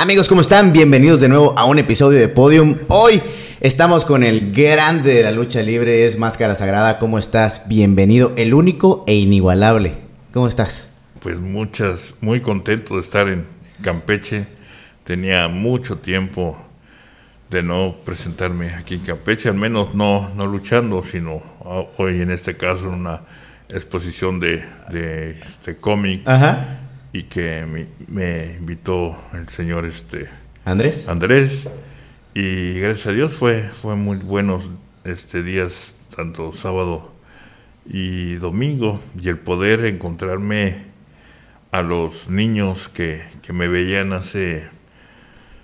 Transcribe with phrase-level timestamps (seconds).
[0.00, 0.72] Amigos, ¿cómo están?
[0.72, 2.78] Bienvenidos de nuevo a un episodio de Podium.
[2.88, 3.20] Hoy
[3.60, 6.98] estamos con el grande de la lucha libre, es Máscara Sagrada.
[6.98, 7.68] ¿Cómo estás?
[7.68, 9.96] Bienvenido, el único e inigualable.
[10.32, 10.94] ¿Cómo estás?
[11.18, 13.44] Pues muchas, muy contento de estar en
[13.82, 14.46] Campeche.
[15.04, 16.56] Tenía mucho tiempo
[17.50, 21.42] de no presentarme aquí en Campeche, al menos no, no luchando, sino
[21.98, 23.20] hoy en este caso en una
[23.68, 26.26] exposición de, de este cómic.
[26.26, 27.66] Ajá y que
[28.08, 30.28] me, invitó el señor este
[30.64, 31.08] Andrés.
[31.08, 31.68] Andrés.
[32.34, 34.70] Y gracias a Dios fue fue muy buenos
[35.04, 37.12] este días tanto sábado
[37.86, 39.00] y domingo.
[39.20, 40.84] Y el poder encontrarme
[41.72, 44.68] a los niños que, que me veían hace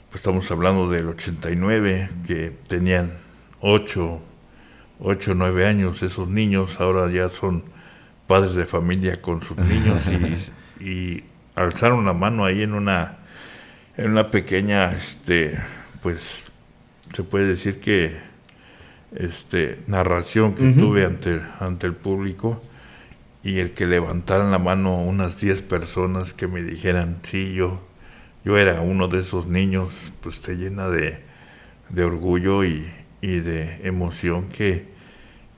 [0.09, 3.13] pues estamos hablando del 89 que tenían
[3.61, 4.21] 8
[5.01, 6.81] 8 9 años esos niños.
[6.81, 7.65] Ahora ya son
[8.27, 10.03] padres de familia con sus niños
[10.81, 11.25] y, y
[11.57, 13.17] alzaron la mano ahí en una,
[13.97, 15.59] en una pequeña, este,
[16.03, 16.53] pues,
[17.13, 18.17] se puede decir que,
[19.15, 22.61] este, narración que tuve ante, ante el público
[23.43, 27.81] y el que levantaran la mano unas 10 personas que me dijeran, sí, yo,
[28.45, 31.21] yo era uno de esos niños, pues te llena de,
[31.89, 32.87] de orgullo y,
[33.23, 34.89] y, de emoción que,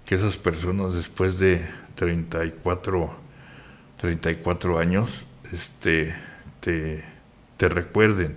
[0.04, 3.10] que esas personas después de 34,
[3.96, 6.14] 34 años este,
[6.60, 7.04] te,
[7.56, 8.36] te recuerden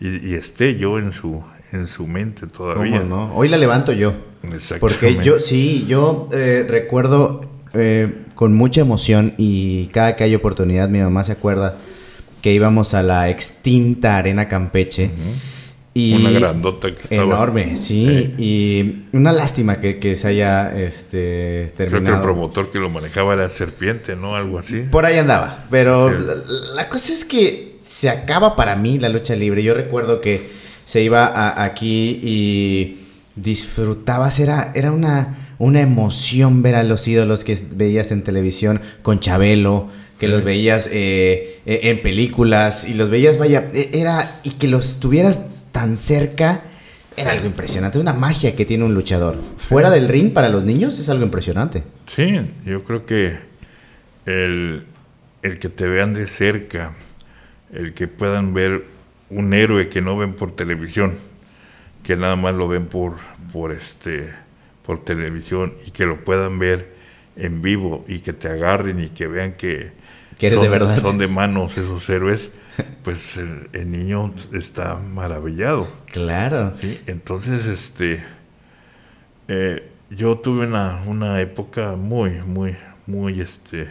[0.00, 3.00] y, esté yo en su, en su mente todavía.
[3.00, 3.34] no?
[3.34, 4.14] Hoy la levanto yo.
[4.80, 7.42] Porque yo, sí, yo eh, recuerdo
[7.74, 11.76] eh, con mucha emoción y cada que hay oportunidad mi mamá se acuerda
[12.40, 15.10] que íbamos a la extinta Arena Campeche.
[15.92, 17.22] Y una grandota que estaba.
[17.22, 18.34] Enorme, sí.
[18.38, 22.02] Y una lástima que, se haya este, terminado.
[22.02, 24.36] Creo que el promotor que lo manejaba era Serpiente, ¿no?
[24.36, 24.82] Algo así.
[24.90, 25.64] Por ahí andaba.
[25.70, 29.64] Pero la, cosa es que se acaba para mí la lucha libre.
[29.64, 30.48] Yo recuerdo que
[30.84, 34.38] se iba aquí y disfrutabas.
[34.38, 39.88] Era, era una, una emoción ver a los ídolos que veías en televisión con Chabelo
[40.20, 44.68] que los veías eh, eh, en películas y los veías, vaya, e, era, y que
[44.68, 46.62] los tuvieras tan cerca,
[47.16, 49.36] era algo impresionante, es una magia que tiene un luchador.
[49.56, 51.84] Fuera del ring para los niños es algo impresionante.
[52.06, 52.28] Sí,
[52.64, 53.38] yo creo que
[54.26, 54.84] el,
[55.42, 56.94] el que te vean de cerca,
[57.72, 58.84] el que puedan ver
[59.28, 61.14] un héroe que no ven por televisión,
[62.02, 63.14] que nada más lo ven por,
[63.52, 64.32] por, este,
[64.84, 66.94] por televisión y que lo puedan ver
[67.36, 69.92] en vivo y que te agarren y que vean que,
[70.48, 71.00] son, de verdad.
[71.00, 72.50] Son de manos esos héroes,
[73.02, 75.88] pues el, niño está maravillado.
[76.06, 76.72] Claro.
[77.06, 78.24] Entonces, este,
[79.48, 83.88] eh, yo tuve una, una época muy, muy, muy, este,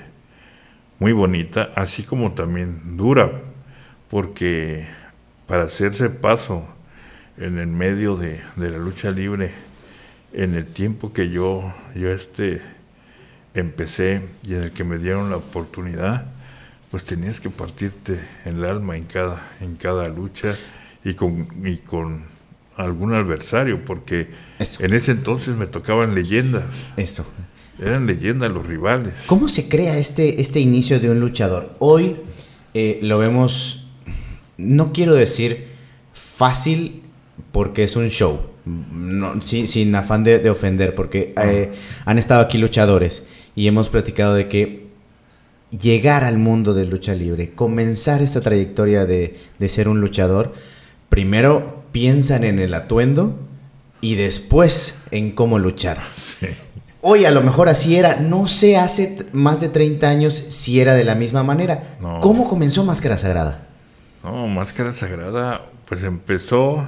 [0.97, 3.29] muy bonita, así como también dura,
[4.09, 4.88] porque
[5.45, 6.67] para hacerse paso
[7.38, 9.51] en el medio de, de la lucha libre,
[10.33, 12.61] en el tiempo que yo, yo este,
[13.53, 16.25] empecé y en el que me dieron la oportunidad,
[16.91, 20.55] pues tenías que partirte el alma en cada, en cada lucha
[21.03, 22.23] y con, y con
[22.75, 24.29] algún adversario, porque
[24.79, 26.63] en ese entonces me tocaban leyendas.
[26.97, 27.25] Eso.
[27.79, 29.13] Eran leyendas los rivales.
[29.27, 31.75] ¿Cómo se crea este, este inicio de un luchador?
[31.79, 32.17] Hoy
[32.73, 33.88] eh, lo vemos,
[34.57, 35.67] no quiero decir
[36.13, 37.03] fácil
[37.51, 41.71] porque es un show, no, sin, afán de, ofender, porque eh,
[42.06, 43.23] han estado aquí luchadores
[43.56, 44.88] y hemos platicado de que
[45.72, 49.38] llegar al mundo de lucha libre, comenzar esta trayectoria de,
[49.68, 50.53] ser un luchador,
[51.09, 53.38] primero piensan en el atuendo
[54.02, 56.00] y después en cómo luchar.
[57.02, 60.96] Hoy a lo mejor así era, no sé hace más de 30 años si era
[60.96, 61.97] de la misma manera.
[62.22, 63.68] ¿Cómo comenzó Máscara Sagrada?
[64.22, 66.86] No, Máscara Sagrada pues empezó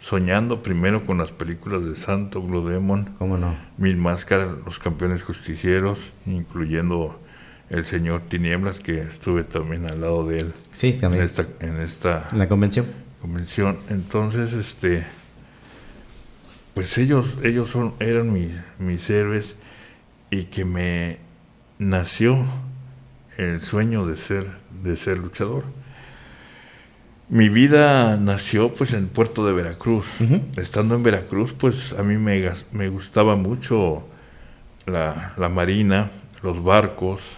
[0.00, 3.14] soñando primero con las películas de Santo Blue Demon.
[3.18, 3.56] ¿Cómo no?
[3.76, 7.20] Mil Máscaras, Los Campeones Justicieros, incluyendo
[7.70, 10.52] el señor Tinieblas, que estuve también al lado de él.
[10.72, 11.22] Sí, también.
[11.22, 12.86] En esta, en esta la convención.
[13.20, 13.78] Convención.
[13.88, 15.06] Entonces, este,
[16.74, 19.54] pues ellos, ellos son, eran mis, mis héroes
[20.30, 21.18] y que me
[21.78, 22.44] nació
[23.36, 24.50] el sueño de ser,
[24.82, 25.64] de ser luchador.
[27.28, 30.16] Mi vida nació pues en Puerto de Veracruz.
[30.56, 34.02] Estando en Veracruz, pues a mí me, me gustaba mucho
[34.86, 36.10] la, la marina,
[36.42, 37.36] los barcos,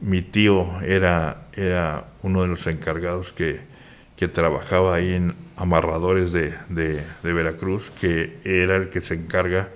[0.00, 3.68] mi tío era, era uno de los encargados que,
[4.34, 6.52] trabajaba ahí en amarradores de,
[7.22, 9.70] Veracruz, que era el que se encarga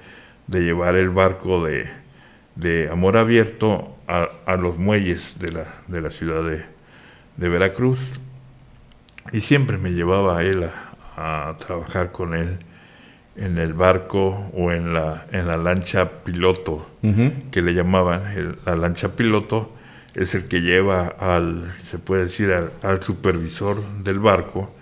[0.49, 1.89] de llevar el barco de,
[2.55, 8.21] de amor abierto a, los muelles de la, de la ciudad de, Veracruz.
[9.33, 10.69] Y siempre me llevaba a él
[11.17, 12.59] a, trabajar con él
[13.37, 16.87] en el barco o en la, en la lancha piloto,
[17.51, 18.59] que le llamaban.
[18.67, 19.74] la lancha piloto
[20.15, 24.73] es el que lleva al, se puede decir, al, supervisor del barco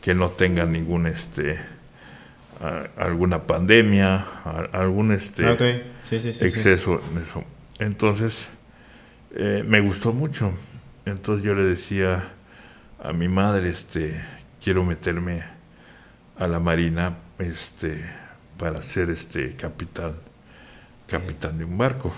[0.00, 1.58] que no tenga ningún, este,
[2.96, 4.24] alguna pandemia,
[4.72, 5.44] algún este,
[6.10, 7.44] exceso en eso.
[7.78, 8.48] Entonces,
[9.34, 10.52] eh, me gustó mucho.
[11.04, 12.30] Entonces yo le decía
[13.02, 14.24] a mi madre, este,
[14.62, 15.42] quiero meterme
[16.38, 18.04] a la marina, este,
[18.56, 20.14] para ser este capitán,
[21.06, 22.12] capitán de un barco.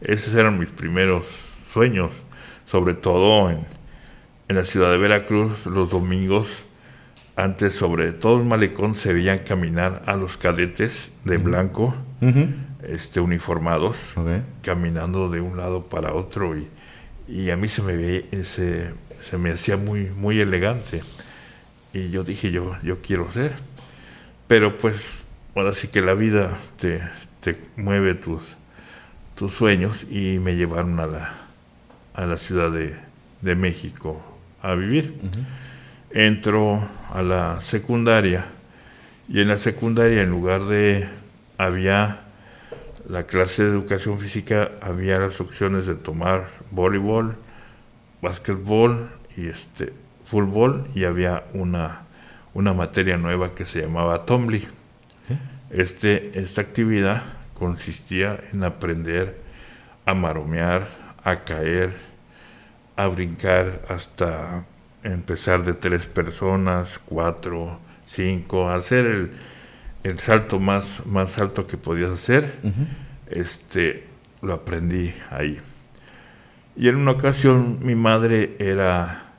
[0.00, 2.12] Esos eran mis primeros sueños,
[2.66, 3.66] sobre todo en,
[4.48, 6.64] en la ciudad de Veracruz, los domingos.
[7.36, 11.94] Antes, sobre todo el malecón, se veían caminar a los cadetes de blanco,
[12.82, 14.14] este, uniformados,
[14.62, 16.66] caminando de un lado para otro y,
[17.28, 21.02] y a mí se me ve, se, se, me hacía muy, muy elegante.
[21.92, 23.54] Y yo dije, yo, yo quiero ser.
[24.48, 25.06] Pero pues,
[25.54, 27.02] ahora sí que la vida te,
[27.40, 28.42] te mueve tus,
[29.36, 31.47] tus sueños y me llevaron a la,
[32.18, 32.96] a la Ciudad de,
[33.42, 34.20] de México
[34.60, 35.14] a vivir.
[36.10, 38.44] Entro a la secundaria
[39.28, 41.08] y en la secundaria en lugar de
[41.58, 42.22] había
[43.08, 47.36] la clase de educación física había las opciones de tomar voleibol,
[48.20, 49.92] básquetbol y este
[50.24, 52.02] fútbol y había una,
[52.52, 54.66] una materia nueva que se llamaba Tomly.
[55.70, 57.22] Este, esta actividad
[57.54, 59.38] consistía en aprender
[60.04, 60.86] a maromear,
[61.22, 62.07] a caer,
[62.98, 64.64] a brincar hasta
[65.04, 69.30] empezar de tres personas, cuatro, cinco, hacer el,
[70.02, 72.58] el salto más, más alto que podías hacer,
[73.30, 74.04] este,
[74.42, 75.60] lo aprendí ahí.
[76.74, 79.30] Y en una ocasión mi madre era,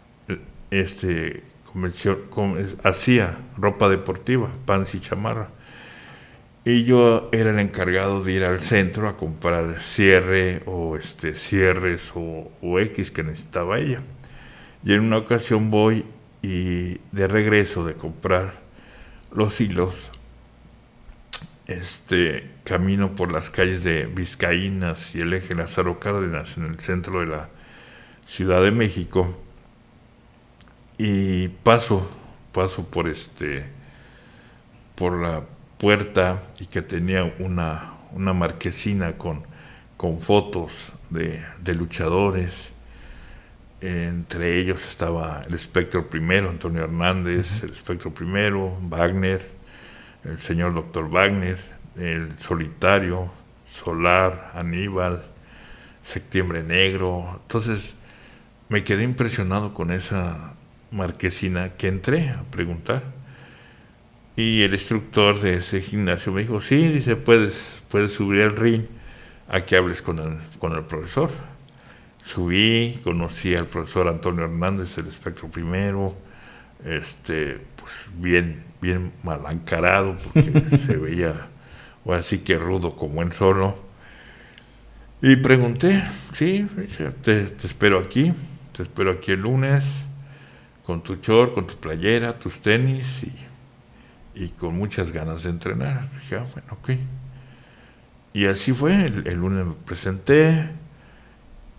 [0.71, 1.43] este,
[2.83, 5.49] hacía ropa deportiva, pants y chamarra.
[6.65, 12.11] Y yo era el encargado de ir al centro a comprar cierre o este, cierres
[12.15, 14.01] o, o X que necesitaba ella.
[14.83, 16.05] Y en una ocasión voy
[16.41, 18.53] y de regreso de comprar
[19.31, 20.11] los hilos,
[21.67, 27.19] este camino por las calles de Vizcaínas y el eje Lázaro Cárdenas en el centro
[27.19, 27.49] de la
[28.25, 29.37] Ciudad de México
[30.97, 32.09] y paso
[32.51, 33.65] paso por este
[34.95, 35.43] por la
[35.79, 39.41] puerta y que tenía una, una marquesina con,
[39.97, 40.71] con fotos
[41.09, 42.71] de, de luchadores
[43.81, 49.41] entre ellos estaba el espectro primero, Antonio Hernández, el espectro primero, Wagner,
[50.25, 51.57] el señor doctor Wagner,
[51.95, 53.31] el solitario,
[53.67, 55.23] Solar, Aníbal,
[56.03, 57.39] Septiembre Negro.
[57.43, 57.95] Entonces
[58.67, 60.53] me quedé impresionado con esa
[60.91, 63.03] marquesina que entré a preguntar.
[64.39, 68.83] Y el instructor de ese gimnasio me dijo, sí, dice, puedes, puedes subir al ring
[69.49, 71.29] a que hables con el, con el profesor.
[72.23, 76.15] Subí, conocí al profesor Antonio Hernández, el espectro primero,
[76.85, 81.47] este, pues bien, bien mal encarado, porque se veía,
[82.05, 83.77] o así que rudo como en solo.
[85.21, 86.01] Y pregunté,
[86.31, 86.65] sí,
[87.23, 88.31] te, te, espero aquí,
[88.71, 89.83] te espero aquí el lunes,
[90.85, 93.48] con tu short, con tu playera, tus tenis y,
[94.39, 96.09] y con muchas ganas de entrenar.
[96.13, 96.91] Dije, ah, bueno, ok.
[98.31, 100.69] Y así fue, el, el lunes me presenté,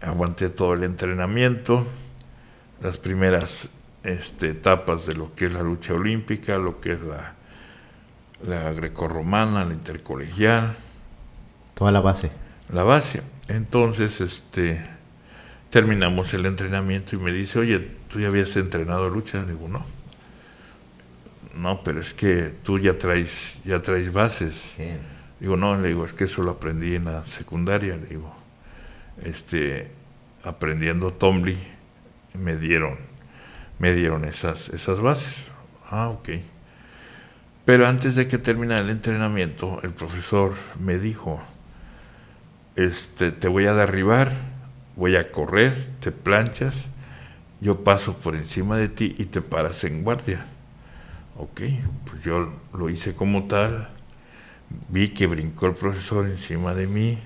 [0.02, 1.86] aguanté todo el entrenamiento,
[2.82, 3.68] las primeras
[4.02, 7.34] este, etapas de lo que es la lucha olímpica, lo que es la,
[8.46, 10.76] la grecorromana, la intercolegial.
[11.74, 12.30] Toda la base.
[12.70, 13.22] La base.
[13.48, 14.86] Entonces, este,
[15.70, 19.40] terminamos el entrenamiento y me dice, oye, ¿tú ya habías entrenado lucha?
[19.42, 19.99] Le digo, no.
[21.60, 24.72] No, pero es que tú ya traes, ya traes bases.
[25.38, 28.34] Digo, no, le digo, es que eso lo aprendí en la secundaria, le digo.
[29.22, 29.90] Este,
[30.42, 31.58] aprendiendo Tomly,
[32.34, 33.10] me dieron
[33.80, 35.46] me dieron esas, esas bases.
[35.90, 36.28] Ah, ok.
[37.64, 41.40] Pero antes de que terminara el entrenamiento, el profesor me dijo,
[42.76, 44.30] este, te voy a derribar,
[44.96, 46.86] voy a correr, te planchas,
[47.60, 50.44] yo paso por encima de ti y te paras en guardia.
[51.42, 51.62] Ok,
[52.04, 53.88] pues yo lo hice como tal,
[54.90, 57.18] vi que brincó el profesor encima de mí,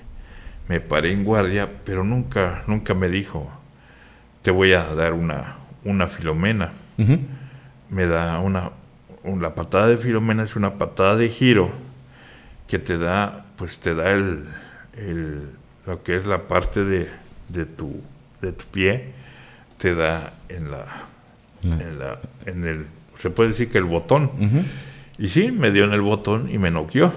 [0.68, 3.50] me paré en guardia, pero nunca, nunca me dijo,
[4.42, 6.70] te voy a dar una, una filomena.
[7.90, 8.70] Me da una,
[9.24, 11.72] La patada de filomena es una patada de giro
[12.68, 14.44] que te da, pues te da el,
[14.96, 15.50] el
[15.86, 17.10] lo que es la parte de,
[17.48, 18.00] de, tu,
[18.40, 19.12] de tu pie,
[19.76, 20.84] te da en la,
[21.64, 24.30] en, la, en el, se puede decir que el botón.
[25.18, 27.12] Y sí, me dio en el botón y me noqueó.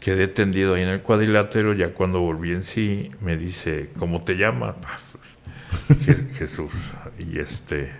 [0.00, 4.36] Quedé tendido ahí en el cuadrilátero, ya cuando volví en sí, me dice, ¿cómo te
[4.36, 4.76] llamas?
[6.34, 6.72] Jesús.
[7.18, 7.92] Y este,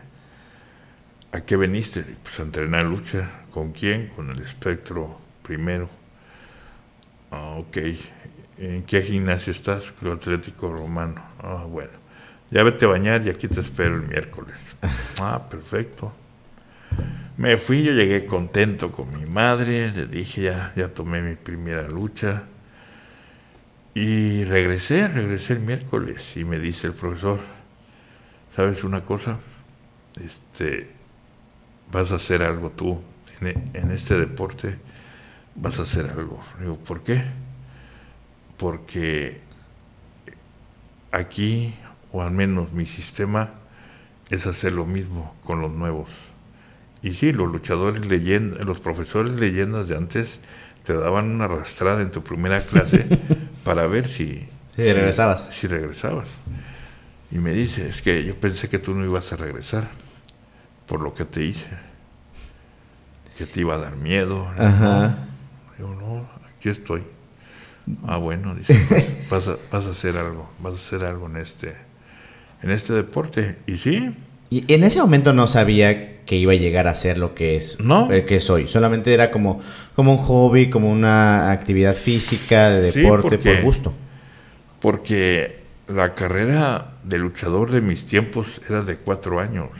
[1.33, 2.05] ¿a qué veniste?
[2.23, 3.29] Pues a entrenar lucha.
[3.50, 4.09] ¿Con quién?
[4.09, 5.88] Con el espectro primero.
[7.31, 7.79] Ah, ok.
[8.59, 9.91] ¿En qué gimnasio estás?
[9.93, 11.23] Club Atlético Romano.
[11.41, 11.93] Ah, bueno.
[12.50, 14.57] Ya vete a bañar y aquí te espero el miércoles.
[15.21, 16.12] Ah, perfecto.
[17.38, 21.88] Me fui, yo llegué contento con mi madre, le dije ya, ya tomé mi primera
[21.88, 22.42] lucha.
[23.95, 27.38] Y regresé, regresé el miércoles y me dice el profesor,
[28.57, 29.38] ¿sabes una cosa?
[30.21, 30.90] Este,
[31.92, 33.00] vas a hacer algo tú
[33.40, 34.76] en, en este deporte,
[35.54, 36.42] vas a hacer algo.
[36.59, 37.23] digo, ¿por qué?
[38.57, 39.40] Porque
[41.12, 41.73] aquí,
[42.11, 43.50] o al menos mi sistema,
[44.28, 46.11] es hacer lo mismo con los nuevos
[47.02, 50.40] y sí, los luchadores leyendas, los profesores leyendas de antes
[50.85, 53.07] te daban una arrastrada en tu primera clase
[53.64, 55.47] para ver si, si, regresabas.
[55.52, 56.28] Si regresabas.
[57.31, 59.88] Y me dice, es que yo pensé que tú no ibas a regresar
[60.87, 61.69] por lo que te hice.
[63.37, 64.49] Que te iba a dar miedo.
[64.59, 65.26] Ajá.
[65.78, 67.02] Yo no, aquí estoy.
[68.07, 71.37] Ah, bueno, dice, pues, vas, a, vas a hacer algo, vas a hacer algo en
[71.37, 71.76] este,
[72.62, 73.59] en este deporte.
[73.67, 74.14] Y sí.
[74.50, 77.80] Y en ese momento no sabía que iba a llegar a ser lo que es,
[77.80, 78.12] ¿No?
[78.12, 78.68] Eh, que soy.
[78.68, 79.62] Solamente era como,
[79.97, 83.94] como un hobby, como una actividad física, de deporte, por gusto.
[84.78, 89.70] Porque la carrera de luchador de mis tiempos era de cuatro años.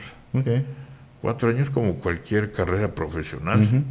[1.21, 3.83] Cuatro años como cualquier carrera profesional.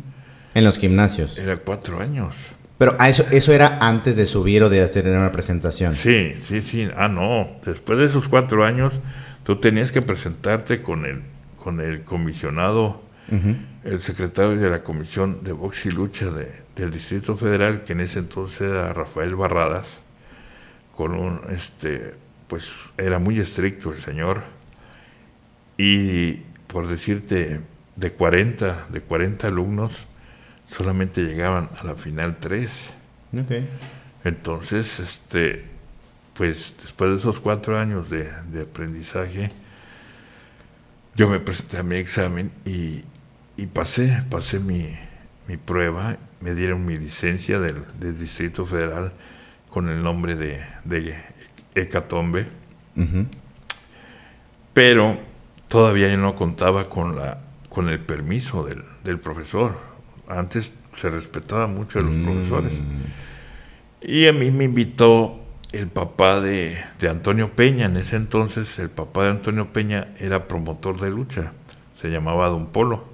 [0.52, 1.38] En los gimnasios.
[1.38, 2.34] Era cuatro años.
[2.76, 5.92] Pero ah, eso, eso era antes de subir o de hacer una presentación.
[5.94, 6.88] Sí, sí, sí.
[6.96, 7.50] Ah, no.
[7.64, 8.98] Después de esos cuatro años,
[9.44, 11.22] tú tenías que presentarte con el
[11.62, 13.02] con el comisionado,
[13.84, 18.20] el secretario de la Comisión de Box y Lucha del Distrito Federal, que en ese
[18.20, 20.00] entonces era Rafael Barradas,
[20.94, 22.14] con un, este,
[22.46, 24.42] pues era muy estricto el señor,
[25.76, 26.36] y
[26.66, 27.60] por decirte,
[27.96, 30.06] de 40, de 40 alumnos,
[30.66, 32.70] solamente llegaban a la final 3.
[34.24, 35.64] Entonces, este,
[36.34, 39.50] pues después de esos cuatro años de, de aprendizaje,
[41.18, 43.02] yo me presenté a mi examen y,
[43.72, 44.96] pasé, pasé mi,
[45.64, 47.82] prueba, me dieron mi licencia del,
[48.16, 49.12] Distrito Federal
[49.68, 51.16] con el nombre de, de
[51.75, 52.46] Hecatombe,
[54.72, 55.18] pero
[55.66, 58.64] todavía yo no contaba con, la, con el permiso
[59.02, 59.76] del, profesor.
[60.28, 62.22] Antes se respetaba mucho a los mm.
[62.22, 62.75] profesores.
[64.02, 69.25] Y a mí me invitó el papá de, Antonio Peña, en ese entonces el papá
[69.25, 71.52] de Antonio Peña era promotor de lucha,
[72.00, 73.04] se llamaba Don Polo.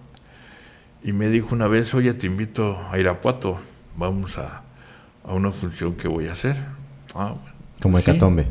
[1.02, 3.58] Y me dijo una vez, oye, te invito a Irapuato,
[3.96, 4.62] vamos a,
[5.24, 6.56] una función que voy a hacer.
[7.14, 7.34] Ah,
[7.80, 8.46] Como hecatombe.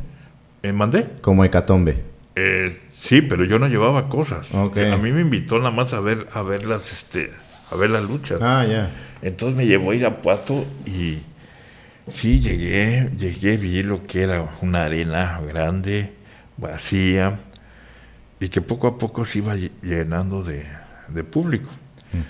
[0.62, 1.08] ¿Me mandé?
[1.22, 2.04] Como hecatombe.
[2.36, 4.54] Eh, sí, pero yo no llevaba cosas.
[4.54, 7.32] A mí me invitó nada más a ver, a ver las, este,
[7.72, 8.40] a ver las luchas.
[8.42, 8.90] Ah, ya.
[9.22, 11.20] Entonces me llevó a Irapuato y
[12.12, 16.14] Sí, llegué, llegué, vi lo que era una arena grande,
[16.58, 17.40] vacía,
[18.40, 20.66] y que poco a poco se iba llenando de,
[21.24, 21.70] público.
[22.12, 22.22] Mm.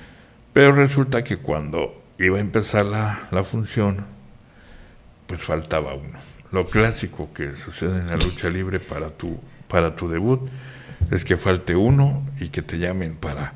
[0.54, 4.06] Pero resulta que cuando iba a empezar la, la, función,
[5.26, 6.20] pues faltaba uno.
[6.52, 10.48] Lo clásico que sucede en la lucha libre para tu, para tu debut
[11.10, 13.54] es que falte uno y que te llamen para...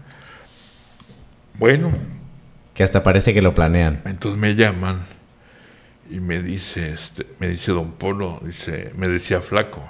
[1.59, 1.91] Bueno.
[2.74, 4.01] Que hasta parece que lo planean.
[4.05, 5.01] Entonces me llaman
[6.09, 9.83] y me dice, este, me dice don Polo, dice, me decía flaco,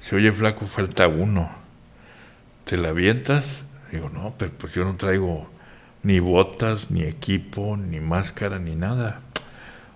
[0.00, 1.50] dice, oye flaco, falta uno,
[2.64, 3.44] ¿te la avientas?
[3.92, 5.48] Digo, no, pero pues yo no traigo
[6.02, 9.20] ni botas, ni equipo, ni máscara, ni nada.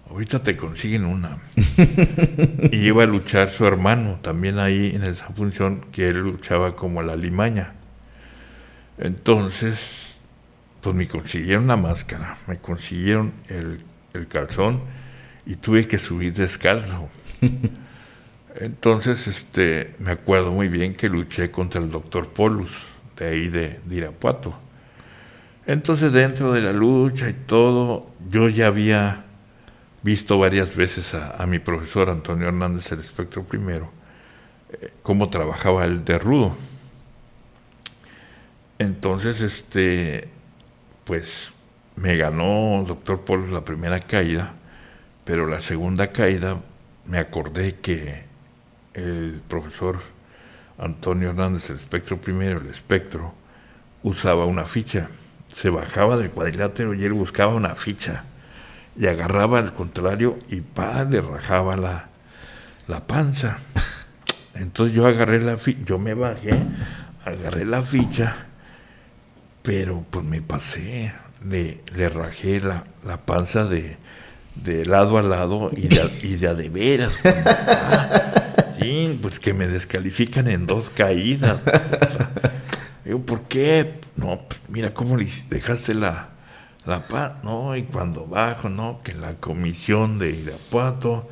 [0.09, 1.38] Ahorita te consiguen una.
[2.73, 7.02] y iba a luchar su hermano, también ahí en esa función, que él luchaba como
[7.02, 7.75] la limaña.
[8.99, 10.16] Entonces,
[10.80, 13.80] pues me consiguieron la máscara, me consiguieron el,
[14.14, 14.83] el calzón
[15.50, 17.09] y tuve que subir descalzo.
[18.54, 22.71] Entonces, este, me acuerdo muy bien que luché contra el doctor Polus,
[23.16, 24.57] de ahí de, Irapuato.
[25.66, 29.25] Entonces, dentro de la lucha y todo, yo ya había
[30.04, 33.90] visto varias veces a, mi profesor Antonio Hernández, el espectro primero,
[34.71, 36.57] eh, cómo trabajaba el de rudo.
[38.78, 40.28] Entonces, este,
[41.02, 41.52] pues
[41.97, 44.54] me ganó el doctor Polus la primera caída
[45.31, 46.61] pero la segunda caída
[47.07, 48.25] me acordé que
[48.95, 50.01] el profesor
[50.77, 53.33] Antonio Hernández, el espectro primero, el espectro,
[54.03, 55.09] usaba una ficha.
[55.55, 58.25] Se bajaba del cuadrilátero y él buscaba una ficha.
[58.97, 62.09] Y agarraba al contrario y pa, le rajaba la,
[62.89, 63.59] la panza.
[64.55, 66.61] Entonces yo agarré la ficha, yo me bajé,
[67.25, 68.35] agarré la ficha,
[69.63, 71.13] pero pues me pasé,
[71.49, 73.97] le, le rajé la, la panza de,
[74.54, 77.19] de lado a lado y de, y de a de veras.
[78.80, 81.61] sí, pues que me descalifican en dos caídas.
[83.04, 84.00] digo, ¿por qué?
[84.16, 86.30] No, pues, mira cómo le dejaste la,
[86.87, 87.35] la paz.
[87.42, 91.28] No, y cuando bajo, no, que la comisión de Irapuato,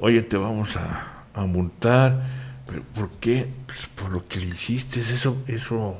[0.00, 2.22] oye, te vamos a, a multar.
[2.66, 3.48] ¿Pero por qué?
[3.66, 5.96] Pues por lo que le hiciste, eso, eso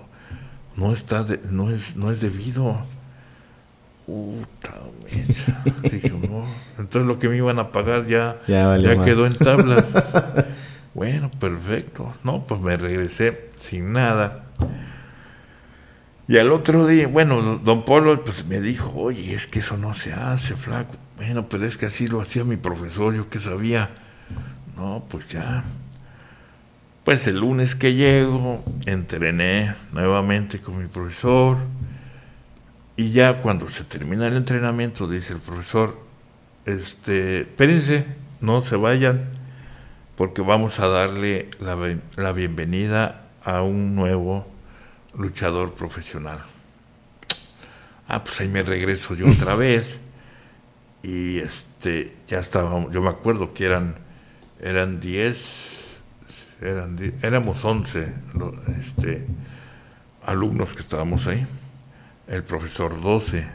[0.77, 2.83] no está, de, no es, no es debido.
[4.07, 4.71] Puta,
[5.91, 6.45] Dije, no.
[6.79, 9.85] Entonces lo que me iban a pagar ya, Ya ya, quedó en tablas.
[10.95, 12.15] bueno, perfecto.
[12.23, 14.45] No, pues me regresé sin nada.
[16.29, 19.77] Y al otro día, bueno, don- don Polo pues me dijo, oye, es que eso
[19.77, 20.95] no se hace, flaco.
[21.17, 23.91] Bueno, pero es que así lo hacía mi profesor, yo que sabía.
[24.77, 25.65] No, pues ya.
[27.05, 31.57] Pues el lunes que llego, entrené nuevamente con mi profesor.
[32.97, 35.99] Y ya cuando se termina el entrenamiento, dice el profesor,
[36.65, 38.07] este, espérense,
[38.41, 39.29] no se vayan,
[40.17, 41.77] porque vamos a darle la,
[42.17, 44.47] la bienvenida a un nuevo
[45.17, 46.39] luchador profesional.
[48.09, 49.99] Ah, pues ahí me regreso yo otra vez.
[51.03, 53.95] Y este, ya estábamos, yo me acuerdo que eran,
[54.61, 55.39] eran 10,
[56.63, 59.25] eran, die- éramos 11 lo- este,
[60.25, 61.47] alumnos que estábamos ahí,
[62.29, 63.47] el profesor 12.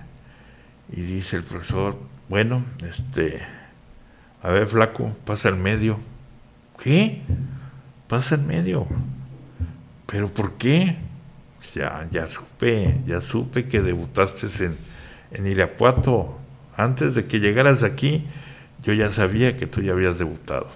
[0.94, 1.98] Y dice el profesor,
[2.30, 3.42] bueno, este,
[4.42, 6.00] a ver, flaco, pasa al medio.
[6.82, 7.22] ¿Qué?
[8.08, 8.88] Pasa al medio.
[10.06, 10.98] ¿Pero por qué?
[11.75, 14.75] Ya, ya supe, ya supe que debutaste en,
[15.32, 16.38] en Irapuato.
[16.75, 18.25] Antes de que llegaras aquí,
[18.84, 20.68] yo ya sabía que tú ya habías debutado.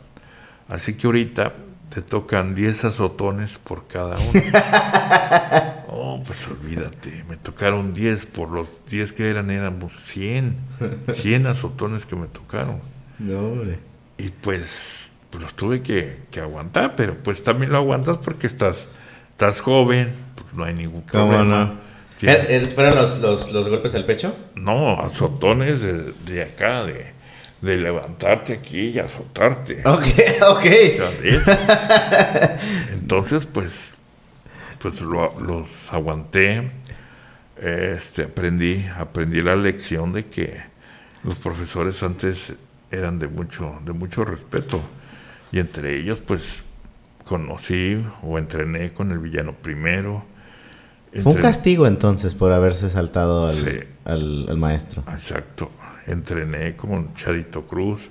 [0.70, 1.54] Así que ahorita
[1.96, 4.42] te tocan 10 azotones por cada uno.
[5.98, 10.56] Oh, pues olvídate, me tocaron 10, por los 10 que eran, éramos 100.
[11.14, 12.80] 100 azotones que me tocaron.
[13.18, 13.80] No, hombre.
[14.18, 18.88] Y pues, pues los tuve que, que aguantar, pero pues también lo aguantas porque estás,
[19.32, 21.66] estás joven, pues no hay ningún ¿Cómo problema.
[21.66, 22.30] no?
[22.30, 24.36] ¿Er- er- ¿Fueron los, los, los golpes al pecho?
[24.56, 27.14] no, azotones de, de acá, de,
[27.66, 29.82] de levantarte aquí y azotarte.
[29.86, 30.06] Ok,
[30.50, 30.66] ok.
[32.92, 33.96] Entonces, pues,
[34.80, 36.72] pues lo- los aguanté.
[37.62, 40.62] Este, aprendí, aprendí la lección de que
[41.24, 42.54] los profesores antes
[42.92, 44.82] eran de mucho, de mucho respeto.
[45.52, 46.64] Y entre ellos, pues,
[47.26, 50.24] conocí o entrené con el villano primero.
[51.24, 53.70] Fue un castigo entonces por haberse saltado al, Sí.
[54.04, 55.02] al- al maestro.
[55.14, 55.72] Exacto.
[56.08, 58.10] Entrené con Chadito Cruz,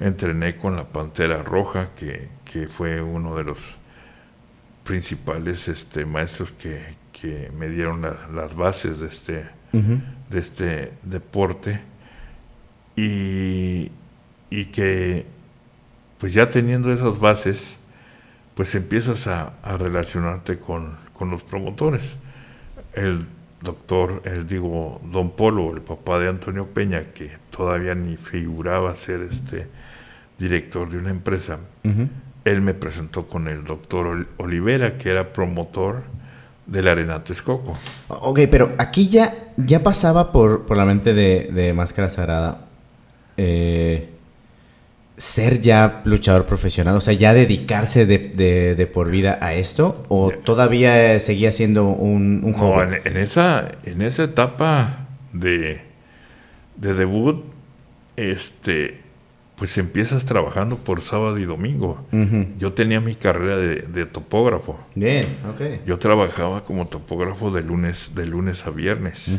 [0.00, 3.58] entrené con la Pantera Roja, que, que fue uno de los
[4.84, 9.44] principales este, maestros que, que me dieron la- las bases de este,
[10.30, 11.80] de este deporte.
[12.94, 13.90] Y,
[14.48, 15.26] y que,
[16.18, 17.76] pues ya teniendo esas bases,
[18.54, 22.14] pues empiezas a, a relacionarte con, con los promotores.
[22.94, 23.26] El
[23.66, 29.20] doctor, el digo, don Polo, el papá de Antonio Peña, que todavía ni figuraba ser
[29.30, 29.66] este
[30.38, 31.58] director de una empresa,
[32.44, 36.02] él me presentó con el doctor Ol- Olivera, que era promotor
[36.66, 37.76] de la Arena Texcoco.
[38.08, 42.66] Ok, pero aquí ya, ya pasaba por, por la mente de, de Máscara Sagrada
[43.36, 44.10] eh,
[45.18, 50.04] ser ya luchador profesional, o sea, ya dedicarse de, de- de por vida a esto,
[50.08, 53.00] o todavía seguía siendo un, un No, joven.
[53.04, 55.80] en, en esa, en esa etapa de,
[56.76, 57.44] de debut,
[58.16, 59.00] este,
[59.56, 62.04] pues empiezas trabajando por sábado y domingo.
[62.58, 64.78] Yo tenía mi carrera de, de topógrafo.
[64.94, 65.86] Bien, ok.
[65.86, 69.30] Yo trabajaba como topógrafo de lunes, de lunes a viernes.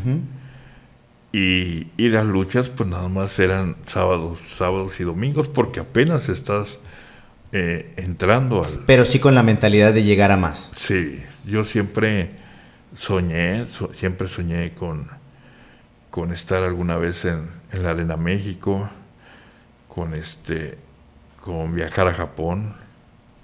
[1.32, 6.78] Y, y las luchas, pues nada más eran sábados, sábados y domingos, porque apenas estás
[7.52, 10.70] eh, entrando al, Pero sí con la mentalidad de llegar a más.
[10.74, 12.30] Sí, yo siempre
[12.96, 15.08] soñé, so- siempre soñé con,
[16.10, 18.88] con estar alguna vez en, en la Arena México,
[19.86, 20.78] con este,
[21.42, 22.72] con viajar a Japón,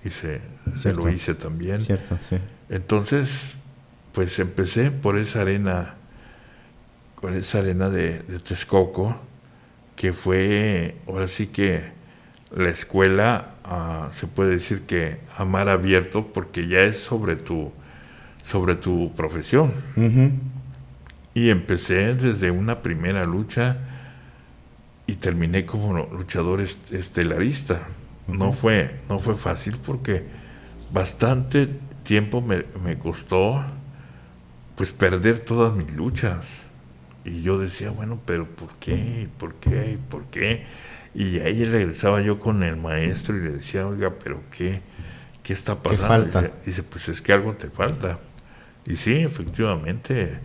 [0.04, 0.40] hice,
[0.74, 1.02] se Cierto.
[1.02, 1.82] lo hice también.
[1.82, 2.38] Cierto, sí.
[2.70, 3.54] Entonces,
[4.12, 5.96] pues empecé por esa arena,
[7.32, 9.16] esa arena de, de Texcoco,
[9.96, 11.94] que fue, ahora sí que
[12.54, 17.72] la escuela, ah, se puede decir que a mar abierto, porque ya es sobre tu,
[18.42, 19.72] sobre tu profesión.
[21.34, 23.78] Y empecé desde una primera lucha
[25.06, 27.80] y terminé como luchador estelarista.
[28.28, 30.24] No fue, no fue fácil porque
[30.92, 31.68] bastante
[32.04, 33.64] tiempo me, me, costó
[34.76, 36.63] pues perder todas mis luchas.
[37.24, 39.28] Y yo decía, bueno, pero ¿por qué?
[39.38, 39.98] ¿Por qué?
[40.10, 40.64] ¿Por qué?
[41.14, 44.82] Y ahí regresaba yo con el maestro y le decía, oiga, pero ¿qué?
[45.42, 46.08] ¿Qué está pasando?
[46.08, 46.52] falta?
[46.64, 48.18] Dice, pues es que algo te falta.
[48.86, 50.38] Y sí, efectivamente,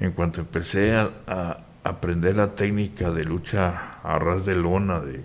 [0.00, 5.22] en cuanto empecé a, aprender la técnica de lucha a ras de lona, de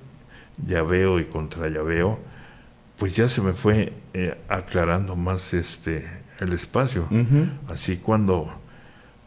[0.63, 2.19] llaveo y contra llaveo,
[2.97, 6.07] pues ya se me fue eh, aclarando más este
[6.39, 7.07] el espacio.
[7.67, 8.51] Así cuando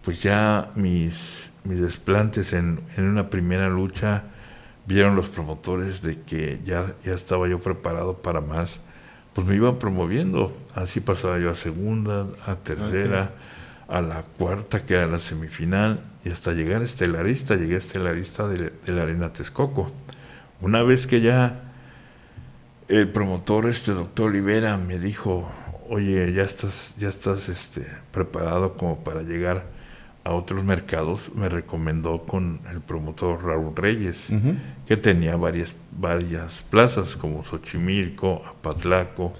[0.04, 4.24] pues ya mis, mis desplantes en, en, una primera lucha
[4.86, 8.80] vieron los promotores de que ya, ya estaba yo preparado para más,
[9.32, 10.56] pues me iban promoviendo.
[10.74, 13.32] Así pasaba yo a segunda, a tercera,
[13.88, 18.46] a la cuarta, que era la semifinal, y hasta llegar a estelarista, llegué a estelarista
[18.46, 19.90] de, de la Arena Texcoco.
[20.60, 21.62] Una vez que ya
[22.88, 25.50] el promotor, este doctor Olivera, me dijo,
[25.88, 29.64] oye, ya estás, ya estás este, preparado como para llegar
[30.24, 34.28] a otros mercados, me recomendó con el promotor Raúl Reyes,
[34.86, 39.34] que tenía varias, varias plazas como Xochimilco, Apatlaco,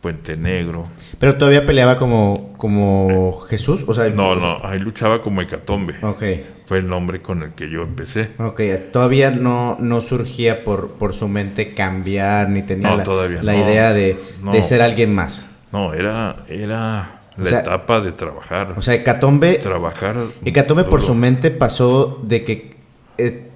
[0.00, 0.86] Puente Negro.
[1.20, 4.08] Pero todavía peleaba como, como Jesús, o sea...
[4.10, 5.94] No, no, ahí luchaba como Hecatombe.
[6.02, 6.22] Ok.
[6.66, 8.30] Fue el nombre con el que yo empecé.
[8.38, 8.60] Ok,
[8.92, 13.04] todavía no, no surgía por, por su mente cambiar, ni tenía la,
[13.42, 14.20] la idea de,
[14.52, 15.48] de, ser alguien más.
[15.72, 18.74] No, era, era la etapa de trabajar.
[18.76, 19.54] O sea, Hecatombe.
[19.56, 20.16] Trabajar.
[20.44, 22.76] Hecatombe por su mente pasó de que
[23.16, 23.48] eh,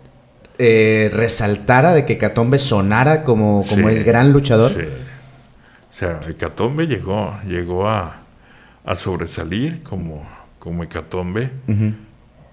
[0.58, 4.72] eh, resaltara, de que Hecatombe sonara como, como el gran luchador.
[4.72, 4.80] Sí.
[5.90, 8.22] O sea, Hecatombe llegó, llegó a,
[8.84, 10.26] a sobresalir como,
[10.58, 11.50] como Hecatombe,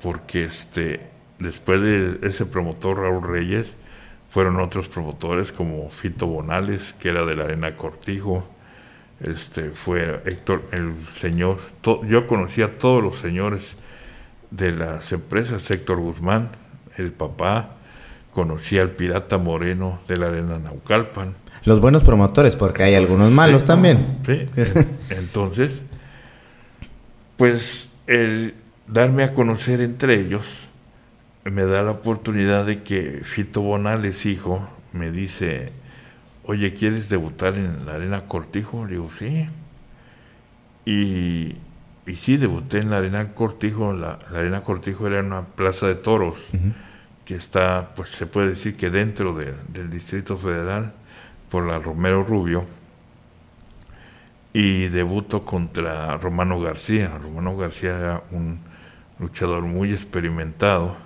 [0.01, 1.01] porque este,
[1.39, 3.73] después de ese promotor Raúl Reyes,
[4.29, 8.45] fueron otros promotores como Fito Bonales, que era de la Arena Cortijo,
[9.21, 11.57] este fue Héctor, el señor,
[12.07, 13.75] yo conocía a todos los señores
[14.51, 16.49] de las empresas, Héctor Guzmán,
[16.97, 17.75] el papá,
[18.31, 21.35] conocía al pirata Moreno de la Arena Naucalpan.
[21.65, 24.19] Los buenos promotores, porque hay algunos malos también.
[24.25, 24.47] Sí,
[25.09, 25.81] entonces,
[27.35, 28.53] pues el
[28.87, 30.67] darme a conocer entre ellos
[31.43, 35.71] me da la oportunidad de que Fito Bonales, hijo, me dice,
[36.49, 38.83] oye, ¿quieres debutar en la Arena Cortijo?
[38.83, 39.47] Le digo, sí.
[40.83, 41.55] Y,
[42.07, 43.93] y sí, debuté en la Arena Cortijo.
[43.93, 46.39] La, Arena Cortijo era una plaza de toros
[47.23, 50.93] que está, pues se puede decir que dentro del Distrito Federal,
[51.51, 52.65] por la Romero Rubio.
[54.51, 57.15] Y debuto contra Romano García.
[57.21, 58.57] Romano García era un
[59.19, 60.97] luchador muy experimentado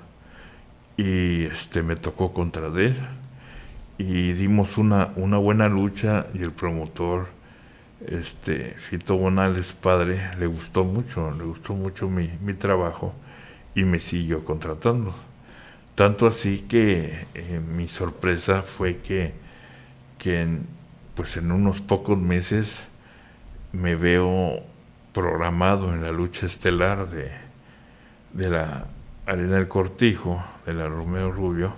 [0.95, 2.95] y este me tocó contra él
[4.06, 7.28] y dimos una, una buena lucha y el promotor,
[8.06, 13.13] este, Fito Bonales, padre, le gustó mucho, le gustó mucho mi, mi trabajo
[13.76, 15.16] y me siguió contratando.
[15.96, 19.34] Tanto así que eh, mi sorpresa fue que,
[20.18, 20.68] que en,
[21.16, 22.84] pues en unos pocos meses
[23.72, 24.63] me veo
[25.13, 27.32] programado en la lucha estelar de,
[28.34, 28.86] de la
[29.26, 31.74] Arena del Cortijo, de la Romeo Rubio,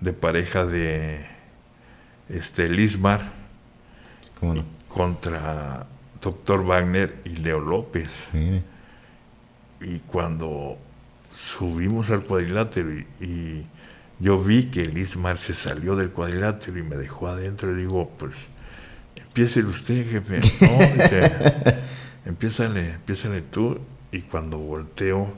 [0.00, 1.31] de pareja de
[2.28, 3.32] este, Lismar
[4.88, 5.86] contra
[6.20, 8.28] Doctor Wagner y Leo López.
[9.80, 10.78] Y cuando
[11.32, 13.66] subimos al cuadrilátero y,
[14.20, 18.36] yo vi que Lismar se salió del cuadrilátero y me dejó adentro y digo, pues,
[19.16, 20.40] empiece usted, jefe.
[20.60, 21.78] No, dice,
[22.24, 23.80] empiézale, tú.
[24.12, 25.34] Y cuando volteo,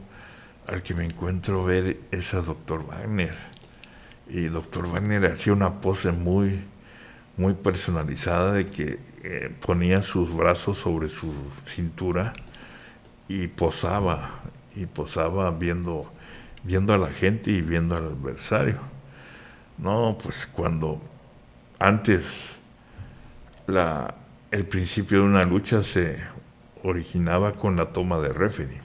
[0.66, 3.34] al que me encuentro ver es a Doctor Wagner.
[4.28, 6.60] Y Doctor Wagner hacía una pose muy,
[7.36, 11.32] muy personalizada de que eh, ponía sus brazos sobre su
[11.64, 12.32] cintura
[13.28, 14.30] y posaba,
[14.76, 16.12] y posaba viendo,
[16.62, 18.78] viendo a la gente y viendo al adversario.
[19.78, 21.00] No, pues cuando
[21.78, 22.50] antes
[23.66, 24.14] la,
[24.50, 26.22] el principio de una lucha se
[26.82, 28.80] originaba con la toma de referee.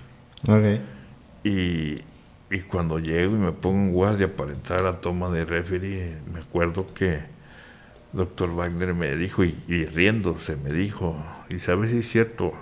[1.43, 2.01] Y,
[2.49, 6.17] y cuando llego y me pongo en guardia para entrar a la toma de referee,
[6.33, 7.23] me acuerdo que
[8.13, 11.15] doctor Wagner me dijo, y, riéndose me dijo,
[11.49, 12.53] y sabes si es cierto,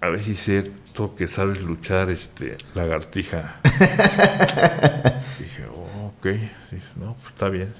[0.00, 3.60] a ver si es cierto que sabes luchar este lagartija.
[5.38, 6.26] Dije, oh, ok,
[6.96, 7.74] no, pues está bien.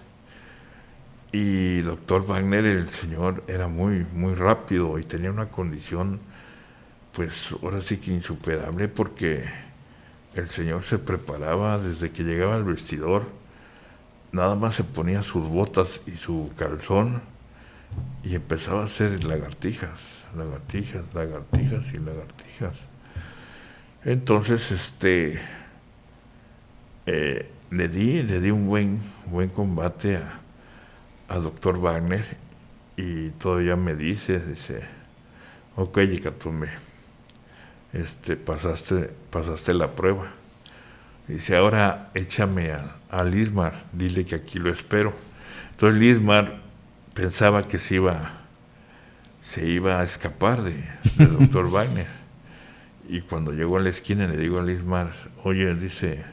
[1.33, 6.21] Y doctor Wagner, el señor, era muy, muy rápido y tenía una condición
[7.17, 9.45] pues ahora sí que insuperable porque
[10.35, 13.25] el señor se preparaba desde que llegaba al vestidor,
[14.37, 17.23] nada más se ponía sus botas y su calzón
[18.23, 19.99] y empezaba a hacer lagartijas,
[20.37, 22.77] lagartijas, lagartijas y lagartijas.
[24.05, 25.41] Entonces, este,
[27.07, 30.41] eh, le di, le di un buen, buen combate a,
[31.29, 32.25] a doctor Wagner
[32.97, 34.83] y todavía me dice, dice,
[35.77, 36.69] ok, Yicatumbe,
[37.93, 40.27] este, pasaste, pasaste la prueba.
[41.29, 45.13] Dice, ahora échame a, a Lismar, dile que aquí lo espero.
[45.73, 46.61] Entonces Lismar
[47.15, 48.33] pensaba que se iba,
[49.43, 50.85] se iba a escapar de,
[51.25, 52.07] doctor Wagner.
[53.09, 55.13] Y cuando llegó a la esquina le digo a Lismar,
[55.45, 56.25] oye, dice,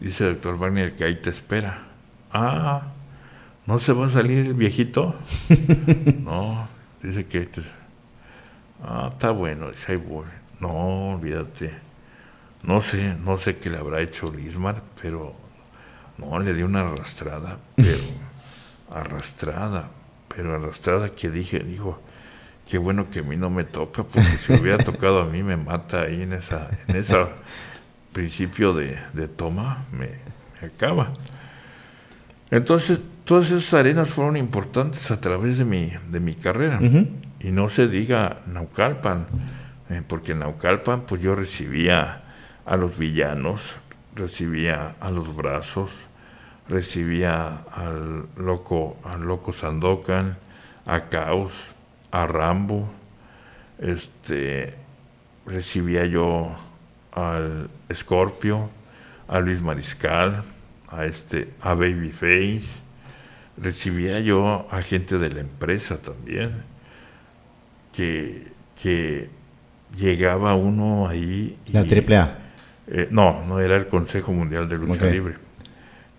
[0.00, 1.78] dice doctor Wagner que ahí te espera.
[2.32, 2.88] Ah,
[3.66, 5.14] ¿no se va a salir el viejito?
[6.20, 6.68] no,
[7.02, 7.48] dice que...
[8.82, 10.26] ah, está bueno, dice, ahí voy.
[10.60, 11.83] No, olvídate.
[12.66, 15.34] No sé, no sé qué le habrá hecho Lismar, pero
[16.16, 17.98] no, le di una arrastrada, pero
[18.90, 19.90] arrastrada,
[20.34, 22.00] pero arrastrada que dije, dijo,
[22.66, 25.56] qué bueno que a mí no me toca, porque si hubiera tocado a mí me
[25.56, 27.16] mata ahí en esa, en ese
[28.12, 28.96] principio de,
[29.28, 30.08] toma, me,
[30.66, 31.12] acaba.
[32.50, 36.80] Entonces, todas esas arenas fueron importantes a través de mi, de mi carrera.
[37.40, 39.26] Y no se diga Naucalpan,
[39.90, 42.23] eh, porque en Naucalpan pues yo recibía
[42.66, 43.74] a los villanos,
[44.14, 45.90] recibía a los brazos,
[46.68, 50.38] recibía al loco, al loco Sandokan,
[50.86, 51.70] a Caos,
[52.10, 52.88] a Rambo,
[53.78, 54.74] este,
[55.46, 56.56] recibía yo
[57.12, 58.70] al Scorpio,
[59.28, 60.42] a Luis Mariscal,
[60.88, 62.84] a este, a Babyface,
[63.56, 66.62] recibía yo a gente de la empresa también,
[67.92, 68.48] que,
[68.80, 69.30] que
[69.96, 71.56] llegaba uno ahí.
[71.66, 72.43] Y, ¿La AAA?
[72.86, 75.34] Eh, no, no era el Consejo Mundial de Lucha Libre.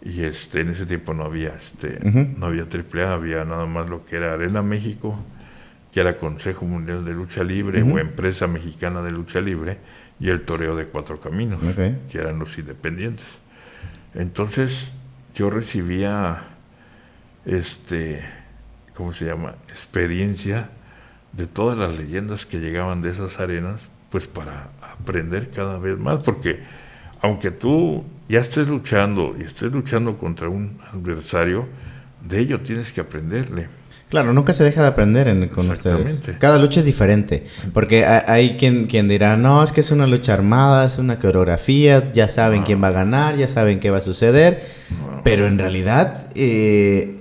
[0.01, 4.05] Y este, en ese tiempo no había, este, no había AAA, había nada más lo
[4.05, 5.17] que era Arena México,
[5.91, 9.79] que era Consejo Mundial de Lucha Libre o Empresa Mexicana de Lucha Libre,
[10.19, 11.59] y el Toreo de Cuatro Caminos,
[12.11, 13.25] que eran los independientes.
[14.13, 14.91] Entonces,
[15.33, 16.43] yo recibía,
[17.45, 18.21] este,
[18.93, 19.55] ¿cómo se llama?
[19.69, 20.69] Experiencia
[21.33, 26.21] de todas las leyendas que llegaban de esas arenas, pues para aprender cada vez más,
[26.21, 26.61] porque
[27.19, 31.65] aunque tú ya estés luchando y estés luchando contra un adversario,
[32.25, 33.67] de ello tienes que aprenderle.
[34.07, 36.21] Claro, nunca se deja de aprender en, con ustedes.
[36.39, 37.45] Cada lucha es diferente.
[37.73, 42.13] Porque hay quien, quien dirá, no, es que es una lucha armada, es una coreografía,
[42.13, 44.63] ya saben quién va a ganar, ya saben qué va a suceder.
[45.25, 47.17] Pero en realidad, eh,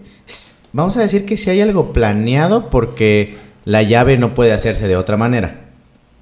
[0.73, 4.95] vamos a decir que si hay algo planeado porque la llave no puede hacerse de
[4.97, 5.63] otra manera.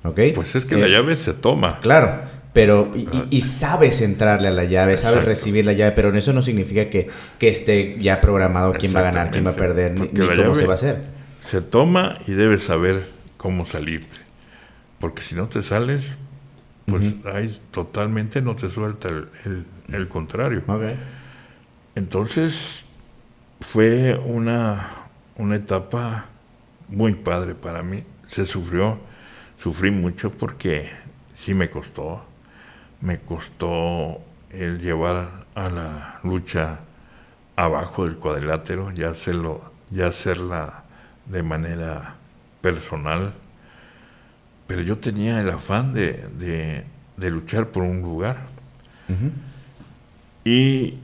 [0.05, 0.21] ¿Ok?
[0.35, 1.79] Pues es que la eh, llave se toma.
[1.81, 2.33] Claro.
[2.53, 2.93] Pero,
[3.31, 7.09] y, sabes entrarle a la llave, sabes recibir la llave, pero eso no significa que,
[7.41, 10.73] esté ya programado quién va a ganar, quién va a perder, ni, cómo se va
[10.73, 11.03] a hacer.
[11.41, 14.19] Se toma y debes saber cómo salirte.
[14.99, 16.11] Porque si no te sales,
[16.85, 20.62] pues ahí totalmente no te suelta el, contrario.
[21.95, 22.85] Entonces,
[23.61, 24.91] fue una,
[25.37, 26.27] una etapa
[26.88, 28.05] muy padre para mí.
[28.27, 28.99] Se sufrió,
[29.62, 30.90] sufrí mucho porque
[31.35, 32.25] sí me costó
[33.03, 36.81] me costó el llevar a la lucha
[37.57, 40.85] abajo del cuadrilátero, ya hacerlo, ya hacerla
[41.27, 42.14] de manera
[42.61, 43.35] personal.
[44.66, 46.87] Pero yo tenía el afán de,
[47.18, 48.46] luchar por un lugar.
[50.44, 50.94] Y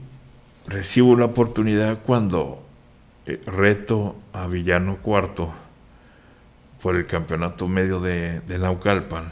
[0.67, 2.63] recibo la oportunidad cuando
[3.25, 5.53] eh, reto a Villano Cuarto
[6.81, 9.31] por el campeonato medio de, de Naucalpan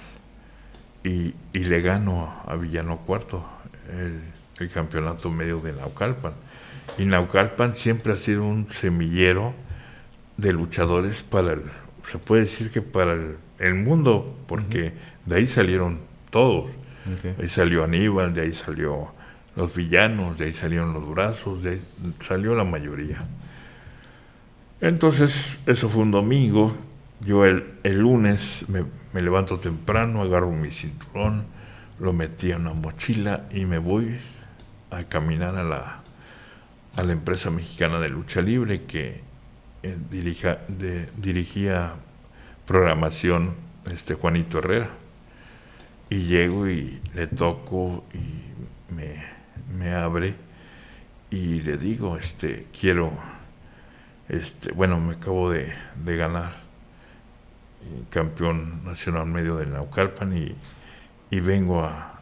[1.04, 3.46] y, le gano a Villano Cuarto
[3.90, 6.34] el, campeonato medio de Naucalpan.
[6.98, 9.54] Y Naucalpan siempre ha sido un semillero
[10.36, 11.62] de luchadores para el,
[12.10, 13.18] se puede decir que para
[13.60, 14.94] el, mundo, porque
[15.26, 16.00] de ahí salieron
[16.32, 16.72] todos.
[17.40, 19.12] ahí salió Aníbal, de ahí salió
[19.56, 21.82] los villanos, de ahí salieron los brazos, de ahí
[22.20, 23.26] salió la mayoría.
[24.82, 26.76] Entonces, eso fue un domingo.
[27.22, 31.46] Yo el, el lunes me, me levanto temprano, agarro mi cinturón,
[32.00, 34.18] lo metí en una mochila y me voy
[34.92, 36.02] a caminar a la,
[36.96, 39.22] a la empresa mexicana de lucha libre que
[39.84, 39.98] eh,
[40.68, 41.94] de, dirigía
[42.66, 43.56] programación
[43.92, 44.90] este Juanito Herrera.
[46.10, 49.24] Y llego y le toco y me,
[49.78, 50.36] me abre
[51.30, 53.12] y le digo, este, quiero,
[54.30, 55.74] este, bueno, me acabo de,
[56.06, 56.67] de ganar
[58.10, 60.56] campeón nacional medio de Naucalpan y,
[61.30, 62.14] y vengo a,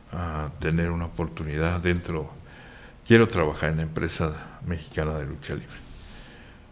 [0.59, 2.31] tener una oportunidad dentro,
[3.05, 4.31] quiero trabajar en la empresa
[4.65, 5.75] mexicana de lucha libre.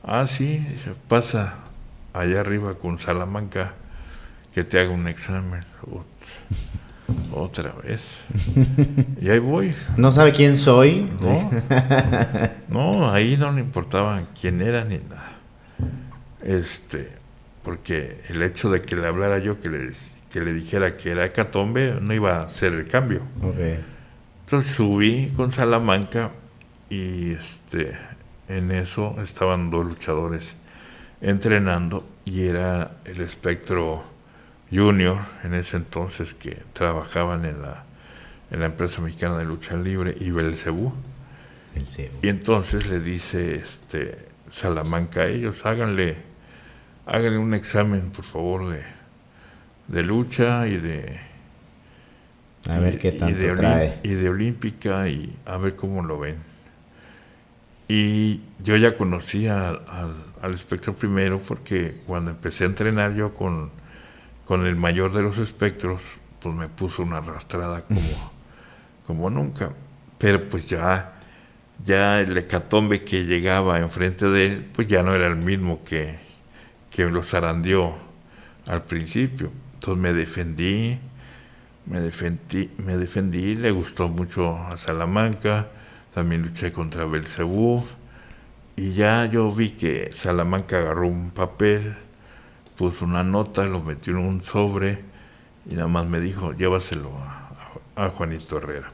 [0.02, 0.66] Ah, sí,
[1.10, 1.56] pasa
[2.14, 3.74] allá arriba con Salamanca
[4.54, 5.62] que te haga un examen.
[7.34, 8.02] Otra vez.
[9.20, 9.76] Y ahí voy.
[9.98, 11.10] ¿No sabe quién soy?
[11.20, 11.52] No,
[12.70, 15.34] no ahí no le importaba quién era ni nada.
[16.42, 17.23] Este,
[17.64, 19.92] porque el hecho de que le hablara yo, que le,
[20.32, 23.22] que le dijera que era Hecatombe, no iba a ser el cambio.
[24.46, 26.32] Entonces subí con Salamanca
[26.90, 27.98] y este,
[28.48, 30.56] en eso estaban dos luchadores
[31.22, 34.04] entrenando y era el espectro
[34.72, 37.84] junior en ese entonces que trabajaban en la,
[38.52, 40.94] en la empresa mexicana de lucha libre y Belcebú.
[42.22, 46.18] Y entonces le dice este Salamanca a ellos, háganle,
[47.06, 48.84] háganle un examen, por favor, de,
[49.88, 51.20] de lucha y de
[52.70, 54.00] a ver qué tanto y de, trae.
[54.04, 56.38] y de olímpica y a ver cómo lo ven.
[57.88, 63.70] Y yo ya conocía al, al espectro primero porque cuando empecé a entrenar yo con
[64.46, 66.02] con el mayor de los espectros,
[66.40, 68.32] pues me puso una arrastrada como,
[69.08, 69.72] como nunca.
[70.18, 71.14] Pero pues ya,
[71.84, 76.18] ya el hecatombe que llegaba enfrente de él, pues ya no era el mismo que,
[76.94, 77.96] que lo zarandeó
[78.68, 79.52] al principio.
[79.74, 81.00] Entonces me defendí,
[81.86, 85.68] me defendí, me defendí, le gustó mucho a Salamanca,
[86.14, 87.84] también luché contra Belcebú,
[88.76, 91.96] y ya yo vi que Salamanca agarró un papel,
[92.78, 95.00] puso una nota, lo metió en un sobre
[95.70, 97.12] y nada más me dijo, llévaselo
[97.96, 98.92] a, Juanito Herrera.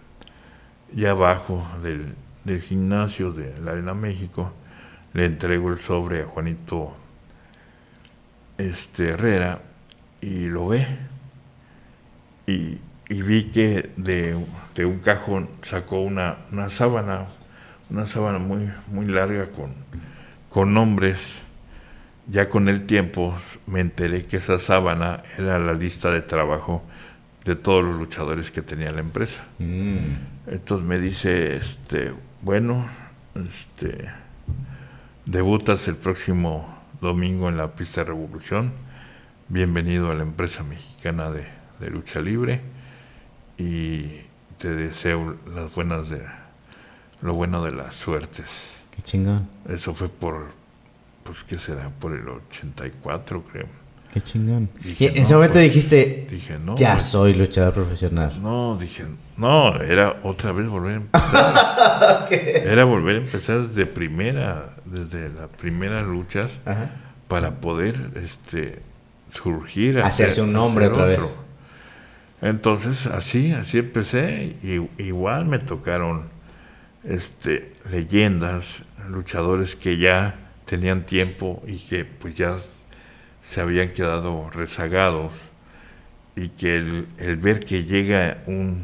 [0.96, 2.16] Y abajo del,
[2.62, 4.52] gimnasio de la Arena México
[5.14, 6.94] le entrego el sobre a Juanito
[8.60, 9.62] este, Herrera
[10.22, 10.86] y lo ve.
[12.46, 12.78] Y,
[13.10, 14.36] vi que de,
[14.86, 17.26] un cajón sacó una, una sábana,
[17.90, 19.74] una sábana muy, muy larga con,
[20.50, 21.40] con nombres
[22.30, 26.84] ya con el tiempo me enteré que esa sábana era la lista de trabajo
[27.44, 29.44] de todos los luchadores que tenía la empresa.
[29.58, 30.14] Mm.
[30.48, 32.88] Entonces me dice, este, bueno,
[33.34, 34.10] este,
[35.26, 38.72] debutas el próximo domingo en la pista de Revolución.
[39.48, 41.46] Bienvenido a la empresa mexicana de,
[41.80, 42.62] de lucha libre
[43.58, 44.22] y
[44.58, 46.22] te deseo las buenas de
[47.22, 48.46] lo bueno de las suertes.
[48.96, 49.48] Qué chingón.
[49.68, 50.48] Eso fue por
[51.24, 53.68] pues que será por el 84, creo.
[54.14, 54.70] Qué chingón.
[54.84, 58.42] y en ese momento pues, dijiste, dije, no, ya soy luchador profesional.
[58.42, 59.06] No, dije,
[59.40, 62.28] no, era otra vez volver a empezar.
[62.30, 66.60] Era volver a empezar desde primera, desde las primeras luchas,
[67.28, 68.82] para poder este,
[69.32, 70.00] surgir.
[70.00, 71.20] Hacerse un nombre otra vez.
[72.42, 74.58] Entonces, así, así empecé.
[74.62, 76.30] Y, igual me tocaron
[77.04, 82.58] este, leyendas, luchadores que ya tenían tiempo y que pues ya
[83.42, 85.32] se habían quedado rezagados
[86.36, 88.84] y que el, ver que llega un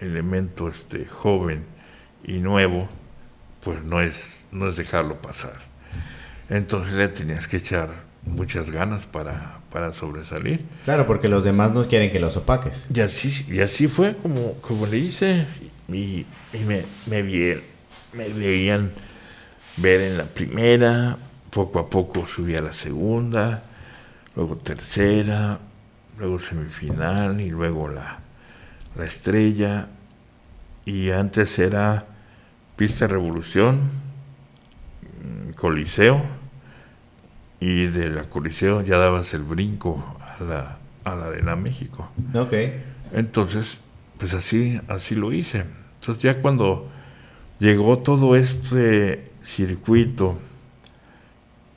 [0.00, 1.64] elemento este joven
[2.22, 2.88] y nuevo
[3.62, 5.54] pues no es no es dejarlo pasar.
[6.48, 7.90] Entonces le tenías que echar
[8.22, 10.64] muchas ganas para, para sobresalir.
[10.84, 12.88] Claro porque los demás no quieren que los opaques.
[12.94, 15.46] Y así y así fue como como le hice.
[15.88, 16.24] Y,
[16.66, 18.92] me, me, me veían
[19.76, 21.18] ver en la primera,
[21.50, 23.64] poco a poco subí a la segunda,
[24.34, 25.58] luego tercera,
[26.18, 28.20] luego semifinal y luego la,
[28.96, 29.88] la estrella.
[30.84, 32.06] Y antes era
[32.76, 33.90] Pista Revolución,
[35.56, 36.22] Coliseo,
[37.60, 42.10] y de la Coliseo ya dabas el brinco a la, a la Arena México.
[42.34, 42.52] Ok.
[43.12, 43.80] Entonces,
[44.18, 45.64] pues así, así lo hice.
[46.00, 46.90] Entonces ya cuando
[47.58, 50.38] llegó todo este circuito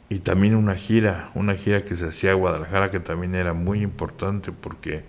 [0.10, 3.82] y también una gira, una gira que se hacía a Guadalajara que también era muy
[3.82, 5.04] importante porque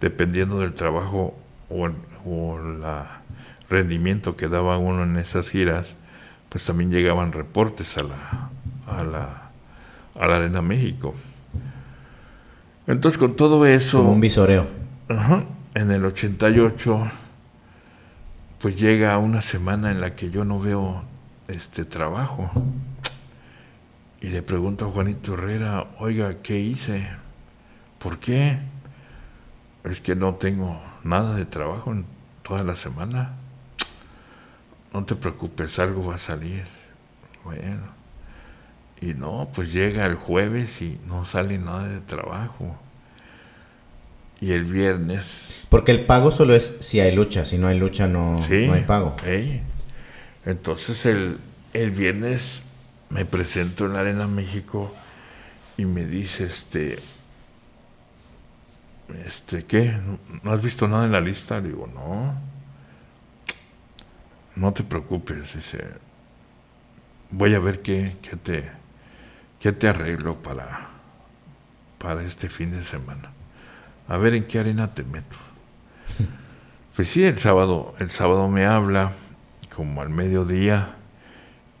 [0.00, 1.36] dependiendo del trabajo
[1.72, 1.86] o,
[2.58, 2.82] el
[3.68, 5.94] rendimiento que daba uno en esas giras,
[6.48, 8.50] pues también llegaban reportes a la,
[8.86, 9.50] a la,
[10.20, 11.14] a la Arena México.
[12.86, 13.98] Entonces con todo eso...
[13.98, 14.66] Como un visoreo.
[15.74, 17.10] en el 88
[18.62, 21.02] pues llega una semana en la que yo no veo
[21.48, 22.48] este trabajo.
[24.20, 27.08] Y le pregunto a Juanito Herrera, oiga, ¿qué hice?
[27.98, 28.60] ¿Por qué?
[29.82, 32.06] Es que no tengo nada de trabajo en
[32.42, 33.36] toda la semana.
[34.92, 36.64] No te preocupes, algo va a salir.
[37.44, 38.02] Bueno.
[39.00, 42.76] Y no, pues llega el jueves y no sale nada de trabajo.
[44.40, 45.66] Y el viernes...
[45.68, 48.84] Porque el pago solo es si hay lucha, si no hay lucha no, no hay
[48.84, 49.16] pago.
[50.44, 51.38] Entonces el,
[51.72, 52.62] el viernes
[53.08, 54.92] me presento en la Arena México
[55.76, 56.98] y me dice, este,
[59.26, 59.96] este, ¿qué?
[60.42, 61.60] ¿No has visto nada en la lista?
[61.60, 62.34] Le digo, no.
[64.54, 65.84] No te preocupes, dice,
[67.30, 68.70] voy a ver qué, qué te,
[69.58, 70.88] qué te arreglo para,
[71.98, 73.32] para este fin de semana.
[74.08, 75.36] A ver en qué arena te meto.
[76.94, 79.12] Pues sí, el sábado, el sábado me habla
[79.74, 80.96] como al mediodía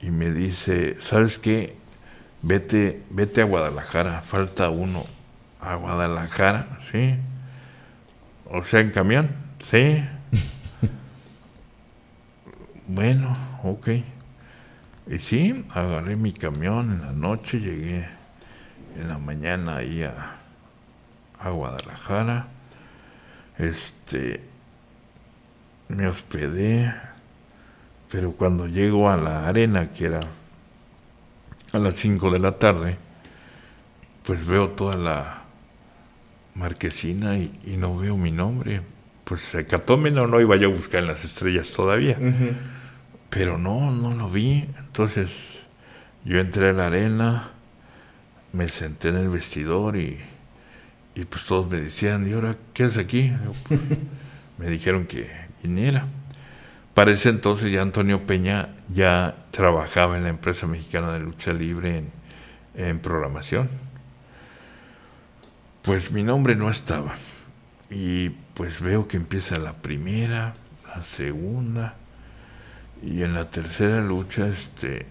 [0.00, 1.76] y me dice, ¿sabes qué?
[2.40, 5.04] Vete, vete a Guadalajara, falta uno.
[5.62, 7.14] A Guadalajara, sí.
[8.50, 10.04] O sea, en camión, sí.
[12.88, 13.88] bueno, ok.
[15.06, 18.08] Y sí, agarré mi camión en la noche, llegué
[18.96, 20.36] en la mañana ahí a,
[21.40, 22.48] a Guadalajara.
[23.56, 24.40] Este,
[25.88, 26.92] me hospedé,
[28.10, 30.20] pero cuando llego a la arena, que era
[31.72, 32.98] a las 5 de la tarde,
[34.24, 35.41] pues veo toda la
[36.54, 38.82] marquesina y, no veo mi nombre.
[39.24, 42.18] Pues Hecatómeno no iba yo a buscar en las estrellas todavía.
[43.30, 44.68] Pero no, no lo vi.
[44.78, 45.30] Entonces
[46.24, 47.50] yo entré a la arena,
[48.52, 50.20] me senté en el vestidor y,
[51.14, 53.32] y pues todos me decían, ¿y ahora qué haces aquí?
[53.68, 53.80] Pues,
[54.58, 55.28] me dijeron que
[55.62, 56.06] viniera.
[56.94, 61.98] Para ese entonces ya Antonio Peña ya trabajaba en la empresa mexicana de lucha libre
[61.98, 62.12] en,
[62.74, 63.68] en programación.
[65.82, 67.14] Pues mi nombre no estaba.
[67.90, 70.54] Y pues veo que empieza la primera,
[70.86, 71.96] la segunda,
[73.02, 75.06] y en la tercera lucha este,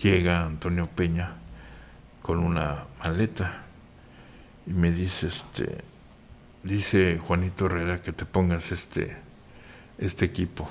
[0.00, 1.32] llega Antonio Peña
[2.22, 3.64] con una maleta
[4.64, 5.82] y me dice, este,
[6.62, 9.16] dice Juanito Herrera que te pongas este,
[9.98, 10.70] este equipo.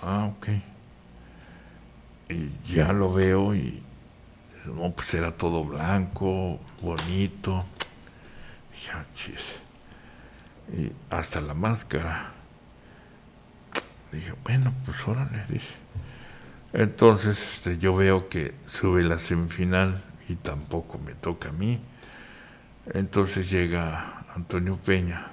[0.00, 0.48] Ah, ok.
[2.30, 3.82] Y ya lo veo y
[4.74, 7.64] no, pues era todo blanco, bonito.
[8.86, 9.06] Ya, ah,
[10.72, 12.32] y hasta la máscara.
[14.12, 15.74] Dije, bueno, pues órale, dice.
[16.72, 21.80] Entonces este, yo veo que sube la semifinal y tampoco me toca a mí.
[22.92, 25.32] Entonces llega Antonio Peña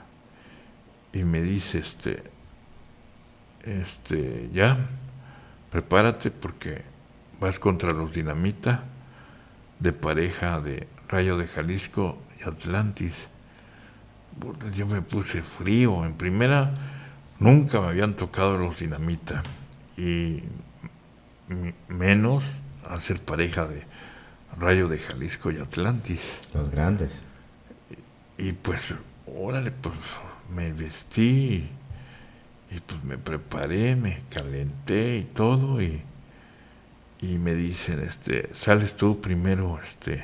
[1.13, 2.23] y me dice, este,
[3.63, 4.77] este, ya,
[5.71, 6.83] prepárate porque
[7.39, 8.83] vas contra los Dinamita
[9.79, 13.13] de pareja de Rayo de Jalisco y Atlantis.
[14.75, 16.05] Yo me puse frío.
[16.05, 16.73] En primera,
[17.39, 19.43] Nunca me habían tocado los dinamita
[19.97, 20.43] y
[21.89, 22.43] menos
[22.89, 23.83] hacer pareja de
[24.57, 26.21] Rayo de Jalisco y Atlantis.
[26.53, 27.23] Los grandes.
[28.37, 28.93] Y, pues,
[29.27, 29.95] órale, pues
[30.53, 31.67] me vestí
[32.71, 36.01] y, pues me preparé, me calenté y todo y,
[37.33, 40.23] y me dicen, este, sales tú primero, este,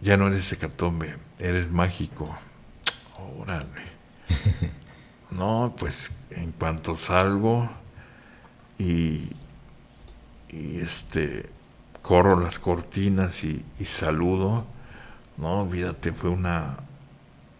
[0.00, 2.36] ya no eres hecatombe, eres mágico.
[3.38, 3.66] Órale.
[5.30, 7.66] No, pues en cuanto salgo
[8.78, 9.30] y,
[10.50, 11.48] y este
[12.02, 14.66] corro las cortinas y, saludo,
[15.38, 16.76] no olvídate, fue una,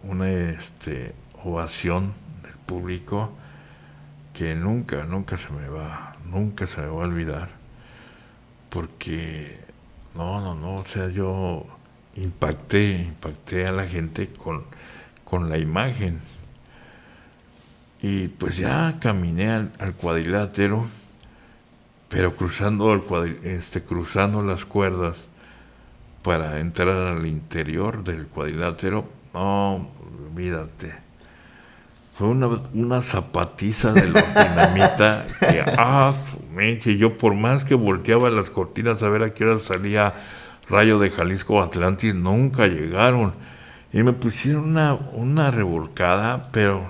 [0.03, 3.33] una este, ovación del público
[4.35, 7.51] que nunca, nunca se me va, nunca se me va a olvidar,
[8.69, 9.59] porque
[10.15, 11.67] no, no, no, o sea, yo
[12.17, 14.65] impacté, impacté a la gente con,
[15.25, 16.21] con la imagen
[18.03, 20.87] y pues ya caminé al, cuadrilátero,
[22.09, 25.27] pero cruzando, el este, cruzando las cuerdas
[26.25, 29.89] para entrar al interior del cuadrilátero, no,
[30.27, 31.12] olvídate.
[32.13, 36.15] Fue una, una zapatiza de los dinamita que, ah,
[36.83, 40.15] que yo por más que volteaba las cortinas a ver a qué hora salía
[40.69, 43.35] Rayo de Jalisco Atlantis, nunca llegaron.
[43.93, 46.85] Y me pusieron una, una revolcada, pero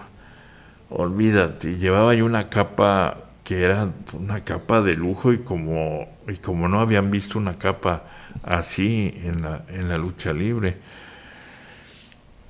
[0.91, 6.68] olvídate, llevaba yo una capa que era una capa de lujo y como, y como
[6.68, 8.05] no habían visto una capa
[8.43, 10.79] así en la, en la lucha libre.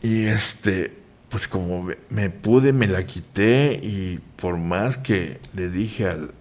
[0.03, 1.02] Y este,
[1.33, 6.33] pues como me pude, me la quité y por más que le dije al,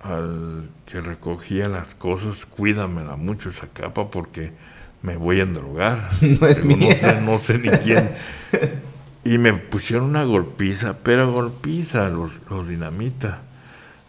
[0.00, 4.52] al que recogía las cosas, cuídamela mucho esa capa porque
[5.02, 6.10] me voy a endrogar.
[6.40, 7.20] No, es mía.
[7.20, 8.10] no sé ni quién.
[9.22, 13.42] Y me pusieron una golpiza, pero golpiza los, los dinamita.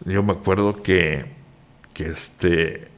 [0.06, 1.26] Yo me acuerdo que,
[1.92, 2.88] que este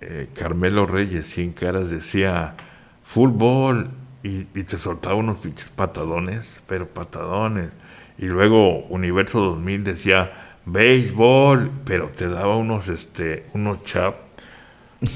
[0.00, 2.56] eh, Carmelo Reyes, sin caras, decía
[3.04, 3.90] fútbol
[4.24, 7.70] y, te soltaba unos pinches patadones, pero patadones.
[8.16, 10.32] Y luego Universo 2000 decía
[10.64, 14.16] béisbol, pero te daba unos, este, unos chap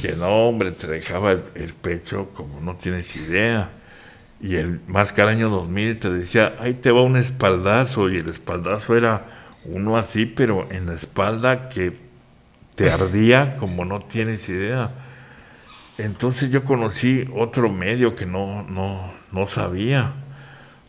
[0.02, 3.70] que no, hombre, te dejaba el, pecho como no tienes idea.
[4.42, 8.94] Y el Máscara Año 2000 te decía, ahí te va un espaldazo, y el espaldazo
[8.94, 9.24] era
[9.64, 11.96] uno así, pero en la espalda que
[12.74, 15.07] te ardía como no tienes idea.
[15.98, 20.12] Entonces yo conocí otro medio que no, no, no sabía.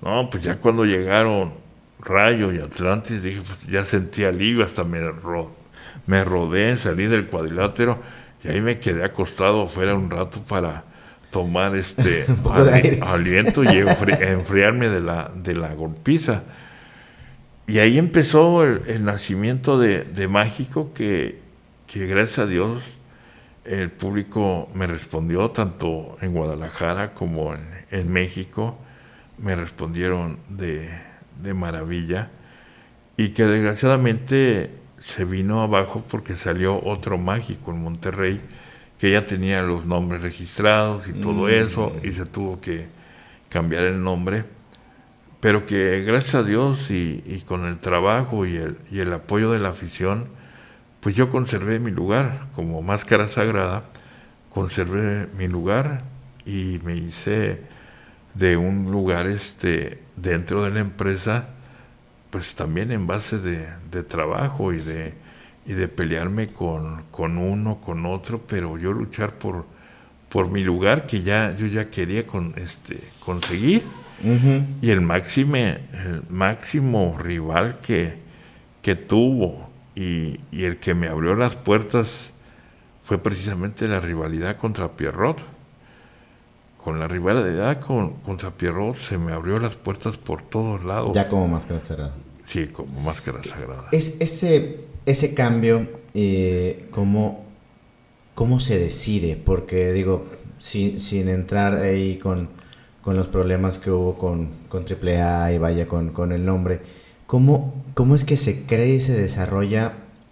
[0.01, 1.53] No, pues ya cuando llegaron
[1.99, 5.01] Rayo y Atlantis, dije, pues ya sentí alivio, hasta me,
[6.05, 7.99] me rodé, salí del cuadrilátero
[8.43, 10.85] y ahí me quedé acostado fuera un rato para
[11.31, 12.25] tomar este
[13.01, 16.43] aliento y enfriarme de la, de la golpiza.
[17.67, 21.39] Y ahí empezó el, nacimiento de, de Mágico, que,
[21.87, 22.98] que gracias a Dios
[23.65, 27.55] el público me respondió tanto en Guadalajara como
[27.91, 28.77] en, México,
[29.37, 30.89] me respondieron de,
[31.53, 32.29] maravilla
[33.17, 38.41] y que desgraciadamente se vino abajo porque salió otro mágico en Monterrey
[38.97, 41.49] que ya tenía los nombres registrados y todo mm.
[41.49, 42.87] eso y se tuvo que
[43.49, 44.43] cambiar el nombre
[45.39, 49.59] pero que gracias a Dios y, con el trabajo y el, y el apoyo de
[49.59, 50.27] la afición
[50.99, 53.83] pues yo conservé mi lugar como máscara sagrada,
[54.49, 56.03] conservé mi lugar
[56.45, 57.61] y me hice
[58.33, 61.49] de un lugar este, dentro de la empresa,
[62.29, 65.13] pues también en base de, trabajo y de,
[65.65, 69.65] y de pelearme con, con, uno, con otro, pero yo luchar por,
[70.27, 73.83] por mi lugar que ya yo ya quería con, este, conseguir.
[74.81, 78.15] Y el, máximo, el máximo rival que,
[78.81, 79.68] que tuvo
[79.99, 82.29] y, el que me abrió las puertas
[83.03, 85.37] fue precisamente la rivalidad contra Pierrot.
[86.77, 91.11] Con la rivalidad con, contra Pierrot se me abrió las puertas por todos lados.
[91.13, 92.13] Ya como máscara sagrada.
[92.45, 93.89] Sí, como máscara sagrada.
[93.91, 97.45] Es, ese, ese cambio, eh, ¿cómo,
[98.35, 99.35] ¿cómo se decide?
[99.35, 100.25] Porque digo,
[100.59, 102.47] sin, sin entrar ahí con,
[103.01, 106.79] con los problemas que hubo con, con AAA y vaya con, con el nombre
[107.29, 109.91] ¿Cómo, ¿Cómo es que se cree y se desarrolla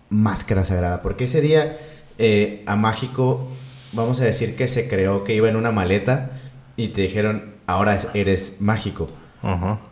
[0.10, 1.02] Máscara Sagrada?
[1.02, 1.76] Porque ese día
[2.18, 3.52] eh, a Mágico,
[3.92, 6.32] vamos a decir que se creó que iba en una maleta
[6.78, 9.10] y te dijeron, ahora eres mágico.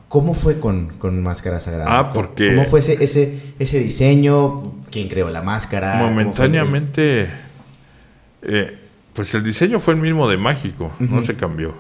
[0.08, 2.00] ¿Cómo fue con, con, Máscara Sagrada?
[2.00, 2.56] Ah, porque...
[2.56, 4.76] ¿Cómo fue ese, ese, ese diseño?
[4.90, 5.98] ¿Quién creó la máscara?
[5.98, 7.30] Momentáneamente,
[8.42, 8.78] eh,
[9.12, 11.76] pues el diseño fue el mismo de Mágico, no se cambió.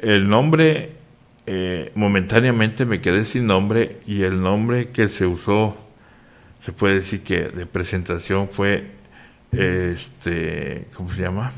[0.00, 1.03] El nombre
[1.46, 5.76] eh, momentáneamente me quedé sin nombre y el nombre que se usó,
[6.64, 8.92] se puede decir que de presentación fue,
[9.52, 11.52] este, ¿cómo se llama?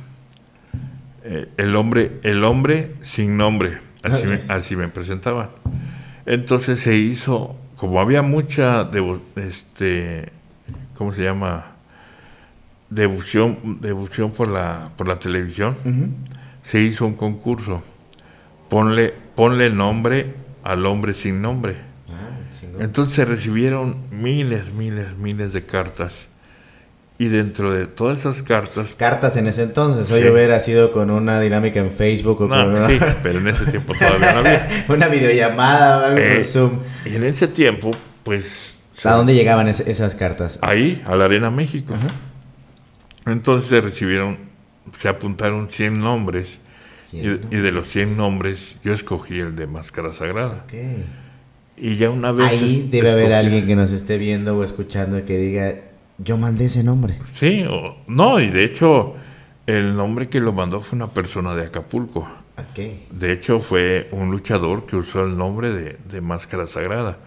[1.22, 5.50] Eh, el hombre, el hombre sin nombre, así me, así me presentaban.
[6.26, 8.90] Entonces se hizo, como había mucha,
[9.36, 10.32] este,
[10.96, 11.76] ¿cómo se llama?
[12.90, 15.76] Devoción, devoción por la, por la televisión,
[16.62, 17.84] se hizo un concurso.
[18.68, 20.34] Ponle ponle nombre
[20.64, 21.76] al hombre sin nombre.
[22.08, 26.26] Ah, Entonces se recibieron miles, miles, miles de cartas.
[27.18, 28.94] Y dentro de todas esas cartas...
[28.96, 30.10] Cartas en ese entonces.
[30.10, 33.94] Hoy hubiera sido con una dinámica en Facebook o con Sí, pero en ese tiempo
[33.94, 34.84] todavía no había.
[34.88, 36.80] una videollamada o algo por eh, Zoom.
[37.06, 38.78] Y en ese tiempo, pues...
[39.04, 40.58] ¿A dónde llegaban esas cartas?
[40.62, 41.94] Ahí, a la Arena México.
[43.24, 44.38] Entonces se recibieron,
[44.96, 46.60] se apuntaron 100 nombres
[47.12, 50.64] y, de los 100 nombres, yo escogí el de Máscara Sagrada.
[51.76, 52.48] Y ya una vez...
[52.48, 55.74] Ahí debe haber alguien que nos esté viendo o escuchando que diga,
[56.18, 57.18] yo mandé ese nombre.
[57.34, 59.14] Sí, o, no, y de hecho
[59.66, 62.26] el nombre que lo mandó fue una persona de Acapulco.
[63.10, 67.18] De hecho fue un luchador que usó el nombre de, de, Máscara Sagrada.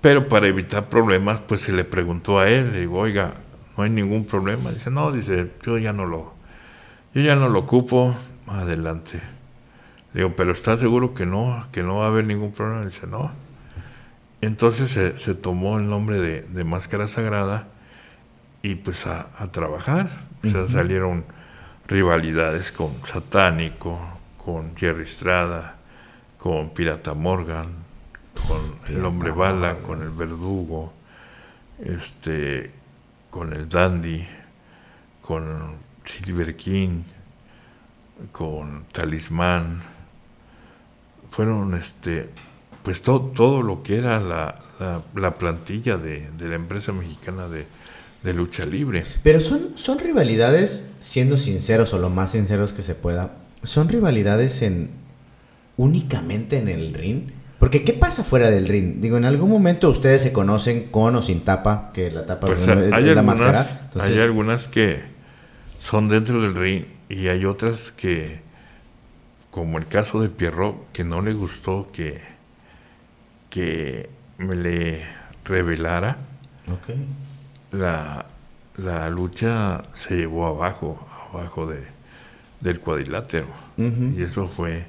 [0.00, 3.34] Pero para evitar problemas, pues se le preguntó a él, le digo, oiga,
[3.76, 4.70] no hay ningún problema.
[4.72, 6.32] Dice, no, dice, yo ya no lo,
[7.14, 8.14] yo ya no lo ocupo,
[8.54, 9.20] adelante.
[10.14, 12.84] Digo, pero ¿estás seguro que no, que no va a haber ningún problema?
[12.84, 13.30] Dice, no.
[14.40, 14.90] Entonces
[15.22, 17.68] se, tomó el nombre de, Máscara Sagrada
[18.62, 20.08] y pues a, trabajar.
[20.44, 21.24] O sea, salieron
[21.86, 23.98] rivalidades con Satánico,
[24.44, 25.76] con Jerry Estrada,
[26.38, 27.68] con Pirata Morgan,
[28.48, 30.92] con el Hombre Bala, con el Verdugo,
[31.78, 32.72] este,
[33.30, 34.26] con el Dandy,
[35.20, 37.02] con Silver King,
[38.30, 39.80] con Talismán,
[41.30, 42.30] fueron este
[42.82, 44.56] pues todo lo que era la,
[45.14, 49.04] la, plantilla de, la empresa mexicana de, lucha libre.
[49.22, 54.62] Pero son, son rivalidades, siendo sinceros o lo más sinceros que se pueda, son rivalidades
[54.62, 54.90] en,
[55.76, 57.30] únicamente en el ring?
[57.58, 59.00] Porque ¿qué pasa fuera del ring?
[59.00, 62.62] Digo, en algún momento ustedes se conocen con o sin tapa, que la tapa pues,
[62.62, 63.90] es, hay la algunas, máscara.
[64.00, 65.00] Hay algunas que
[65.78, 68.40] son dentro del ring y hay otras que,
[69.50, 72.22] como el caso de Pierrot, que no le gustó que,
[73.50, 75.06] que me le
[75.44, 76.16] revelara.
[77.70, 78.26] La,
[78.76, 81.82] la lucha se llevó abajo, abajo de,
[82.60, 83.48] del cuadrilátero.
[83.76, 84.86] Y eso fue,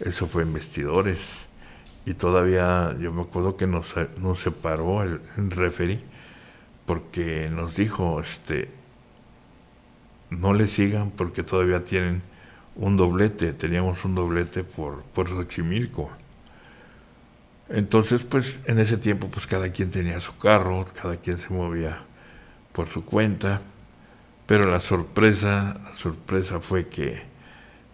[0.00, 1.20] eso fue en vestidores.
[2.06, 6.00] Y todavía yo me acuerdo que nos, nos separó el, el referee
[6.86, 8.68] porque nos dijo, este,
[10.38, 12.22] no le sigan porque todavía tienen
[12.76, 16.10] un doblete, teníamos un doblete por, por Xochimilco.
[17.68, 22.02] Entonces, pues en ese tiempo, pues cada quien tenía su carro, cada quien se movía
[22.72, 23.62] por su cuenta,
[24.46, 27.22] pero la sorpresa, la sorpresa fue que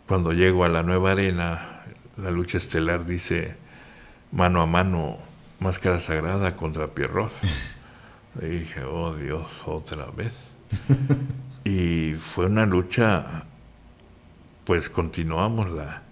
[0.08, 1.84] cuando llego a la nueva arena,
[2.16, 3.56] la lucha estelar dice
[4.32, 5.18] mano a mano,
[5.60, 7.32] máscara sagrada contra Pierrot.
[8.40, 10.46] Y dije, oh Dios, otra vez.
[11.64, 13.44] y fue una lucha,
[14.64, 16.02] pues continuamos la,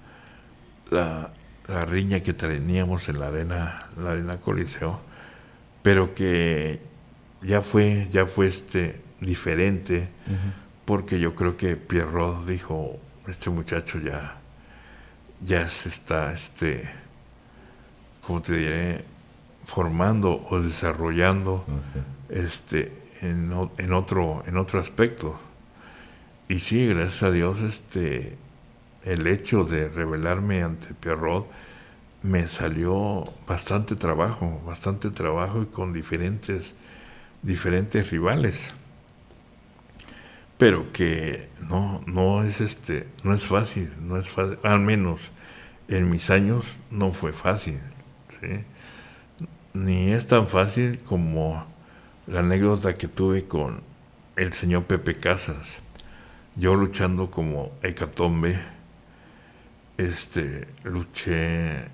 [0.90, 1.30] la,
[1.66, 5.01] la riña que teníamos en la arena, la arena Coliseo,
[5.82, 6.80] pero que
[7.42, 10.09] ya fue, ya fue este diferente,
[10.84, 14.36] porque yo creo que Pierrot dijo, este muchacho ya,
[15.40, 16.88] ya se está, este,
[18.26, 19.05] como te diré,
[19.66, 21.64] formando o desarrollando
[22.28, 25.39] este, en, otro, en otro aspecto.
[26.49, 28.37] Y sí, gracias a Dios, este,
[29.05, 31.51] el hecho de revelarme ante Pierrot
[32.23, 36.75] me salió bastante trabajo, bastante trabajo y con diferentes,
[37.43, 38.73] diferentes rivales.
[40.57, 45.31] Pero que no, no es este, no es fácil, no es fácil, al menos
[45.87, 47.79] en mis años no fue fácil,
[49.73, 51.64] ni es tan fácil como
[52.29, 53.81] la anécdota que tuve con
[54.37, 55.79] el señor Pepe Casas.
[56.57, 58.61] Yo luchando como hecatombe,
[59.97, 61.89] este, luché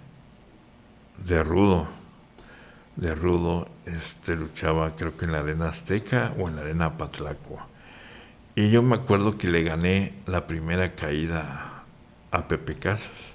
[1.25, 1.87] de rudo,
[2.97, 7.69] de rudo, este, luchaba creo que en la arena azteca o en la arena Patlacua.
[8.57, 11.85] Y yo me acuerdo que le gané la primera caída
[12.33, 13.33] a Pepe Casas.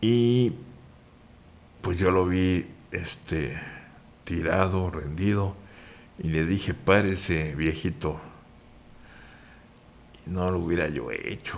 [0.00, 0.52] Y
[1.80, 3.56] pues yo lo vi este
[4.24, 5.56] tirado, rendido,
[6.18, 8.20] y le dije, párese, viejito.
[10.26, 11.54] Y no lo hubiera yo hecho.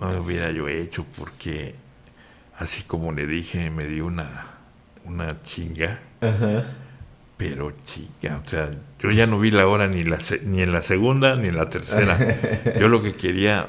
[0.00, 1.74] no lo hubiera yo hecho porque
[2.58, 4.46] así como le dije, me dio una,
[5.04, 5.98] una chinga.
[7.36, 10.82] Pero chinga, o sea, yo ya no vi la hora ni, la, ni en la
[10.82, 12.16] segunda ni en la tercera.
[12.78, 13.66] yo lo que quería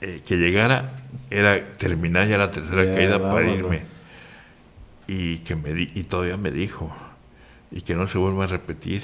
[0.00, 3.82] eh, que llegara era terminar ya la tercera caída para irme.
[5.06, 6.92] Y, que me di, y todavía me dijo,
[7.70, 9.02] y que no se vuelva a repetir,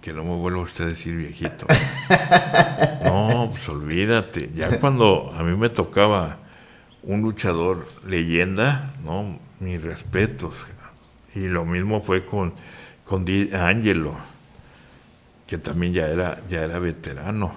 [0.00, 1.66] que no me vuelva usted a decir viejito.
[3.04, 4.50] no, pues olvídate.
[4.54, 6.38] Ya cuando a mí me tocaba
[7.02, 9.38] un luchador leyenda, ¿no?
[9.60, 10.54] Mis respetos.
[11.34, 12.52] Y lo mismo fue con,
[13.04, 13.24] con
[13.54, 14.14] Angelo,
[15.46, 17.52] que también ya era, ya era veterano,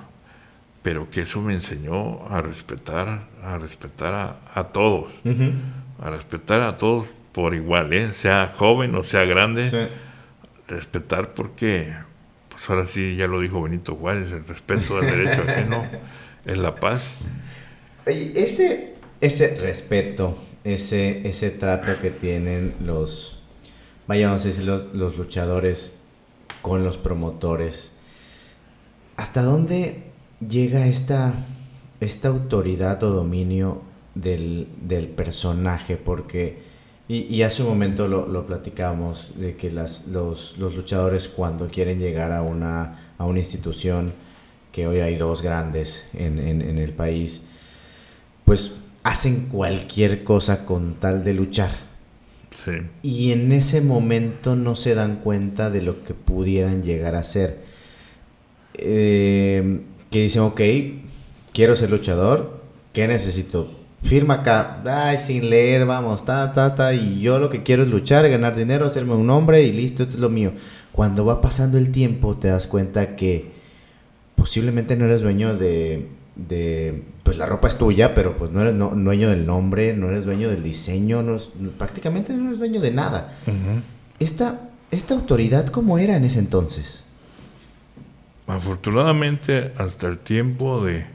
[0.81, 5.11] pero que eso me enseñó a respetar, a respetar a, todos,
[5.99, 8.13] a respetar a todos por igual, ¿eh?
[8.13, 9.89] sea joven o sea grande,
[10.67, 11.93] respetar porque,
[12.49, 15.85] pues ahora sí, ya lo dijo Benito Juárez, el respeto al derecho ajeno
[16.45, 17.03] es la paz.
[18.05, 23.39] Ese, ese respeto, ese, ese trato que tienen los,
[24.07, 25.97] vayamos a decir, los, los luchadores
[26.61, 27.91] con los promotores,
[29.15, 30.03] ¿hasta dónde
[30.47, 31.33] llega esta,
[31.99, 33.83] esta autoridad o dominio
[34.21, 35.97] del, del personaje?
[35.97, 36.59] Porque,
[37.07, 41.67] y, y, hace un momento lo, lo platicábamos, de que las, los, los luchadores cuando
[41.67, 44.13] quieren llegar a una, a una institución,
[44.71, 47.47] que hoy hay dos grandes en, en, en el país,
[48.45, 51.71] pues hacen cualquier cosa con tal de luchar.
[53.01, 57.59] Y en ese momento no se dan cuenta de lo que pudieran llegar a ser.
[58.73, 60.61] Eh, que dicen, ok,
[61.53, 62.61] quiero ser luchador,
[62.93, 63.71] ¿qué necesito?
[64.03, 67.89] Firma acá, ay, sin leer, vamos, ta, ta, ta, y yo lo que quiero es
[67.89, 70.53] luchar, ganar dinero, hacerme un nombre y listo, esto es lo mío.
[70.91, 73.51] Cuando va pasando el tiempo te das cuenta que
[74.35, 78.77] posiblemente no eres dueño de de pues la ropa es tuya, pero pues no eres
[78.77, 81.39] dueño del nombre, no eres dueño del diseño, no
[81.77, 83.33] prácticamente no eres dueño de nada.
[84.19, 87.03] esta, esta autoridad, ¿cómo era en ese entonces?
[88.45, 91.05] Afortunadamente, hasta el tiempo de,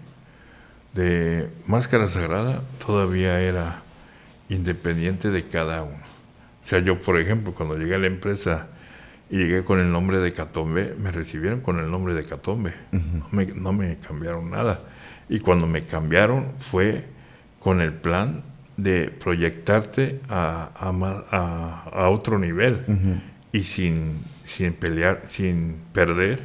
[0.94, 3.82] de Máscara Sagrada todavía era
[4.48, 6.02] independiente de cada uno.
[6.64, 8.68] O sea, yo, por ejemplo, cuando llegué a la empresa
[9.30, 12.74] y llegué con el nombre de Catombe, me recibieron con el nombre de Catombe.
[12.92, 14.80] no, me, cambiaron nada.
[15.28, 17.06] Y cuando me cambiaron fue
[17.58, 18.42] con el plan
[18.76, 22.84] de proyectarte a, a, otro nivel
[23.52, 26.40] y sin, sin pelear, sin perder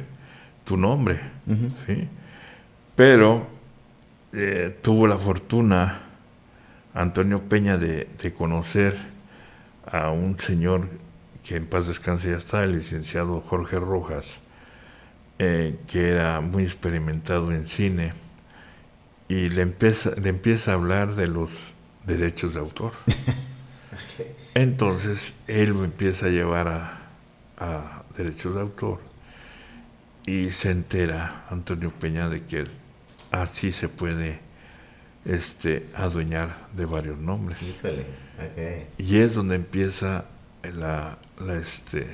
[0.64, 1.18] tu nombre.
[1.86, 2.08] ¿sí?
[2.96, 3.57] Pero
[4.32, 6.00] eh, tuvo la fortuna
[6.94, 8.96] Antonio Peña de, conocer
[9.86, 10.88] a un señor
[11.44, 14.38] que en paz descanse ya está, el licenciado Jorge Rojas,
[15.38, 18.12] eh, que era muy experimentado en cine,
[19.28, 21.50] y le empieza, le empieza a hablar de los
[22.06, 22.92] derechos de autor.
[24.54, 26.98] Entonces él me empieza a llevar a,
[27.56, 29.00] a derechos de autor
[30.26, 32.66] y se entera Antonio Peña de que
[33.30, 34.40] así se puede
[35.24, 37.58] este, adueñar de varios nombres.
[38.98, 40.24] Y es donde empieza
[40.62, 42.06] la, la, este,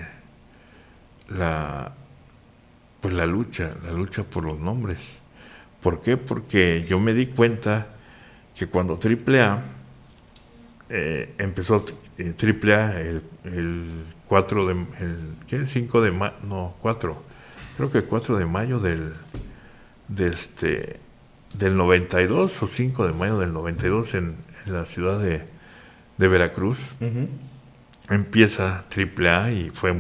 [1.29, 1.93] la,
[3.01, 4.99] pues la lucha, la lucha por los nombres.
[5.83, 6.17] ¿Por qué?
[6.17, 7.89] Porque yo me di cuenta
[8.55, 9.63] que cuando AAA
[10.89, 11.85] eh, empezó
[12.19, 15.67] eh, AAA el, el 4 de, el, ¿qué?
[15.67, 17.23] 5 de mayo, no, 4,
[17.77, 19.13] creo que 4 de mayo del,
[20.09, 21.01] de este,
[21.59, 24.37] del 92 o 5 de mayo del 92 en,
[24.67, 25.43] en la ciudad de,
[26.19, 26.79] de Veracruz.
[28.11, 29.95] Empieza AAA y fue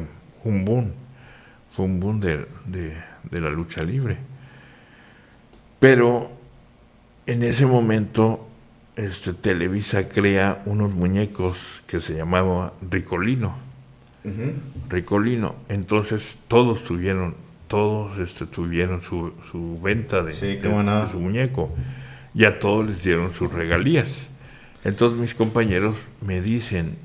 [0.44, 0.92] un boom,
[1.70, 4.18] fue un boom de, de, la lucha libre.
[5.80, 6.30] Pero
[7.26, 8.48] en ese momento
[8.96, 13.56] este, Televisa crea unos muñecos que se llamaban Ricolino.
[14.88, 15.56] Ricolino.
[15.68, 17.34] Entonces todos tuvieron
[17.68, 21.70] todos este, tuvieron su, su venta de, su muñeco
[22.34, 24.28] y a todos les dieron sus regalías.
[24.84, 26.96] Entonces mis compañeros me dicen,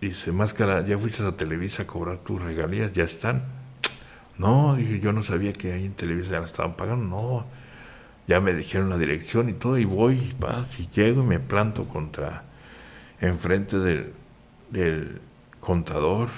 [0.00, 2.92] dice, Máscara, ¿ya fuiste a Televisa a cobrar tus regalías?
[2.92, 3.44] ¿Ya están?
[4.38, 7.04] No, dije, yo no sabía que ahí en Televisa ya la estaban pagando.
[7.04, 7.46] No,
[8.26, 11.86] ya me dijeron la dirección y todo, y voy, y, y llego y me planto
[11.86, 12.44] contra,
[13.20, 14.12] enfrente del,
[14.70, 15.20] del
[15.60, 16.28] contador.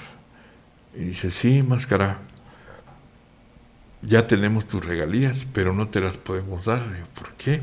[0.95, 2.19] Y dice, sí, Máscara,
[4.01, 6.83] ya tenemos tus regalías, pero no te las podemos dar.
[7.13, 7.61] ¿Por qué?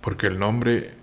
[0.00, 0.94] Porque el nombre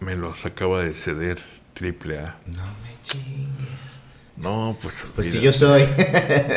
[0.00, 1.38] me los acaba de ceder
[1.74, 2.38] Triple A.
[2.46, 4.00] No me chingues.
[4.36, 5.04] No, pues.
[5.14, 5.82] Pues si yo soy.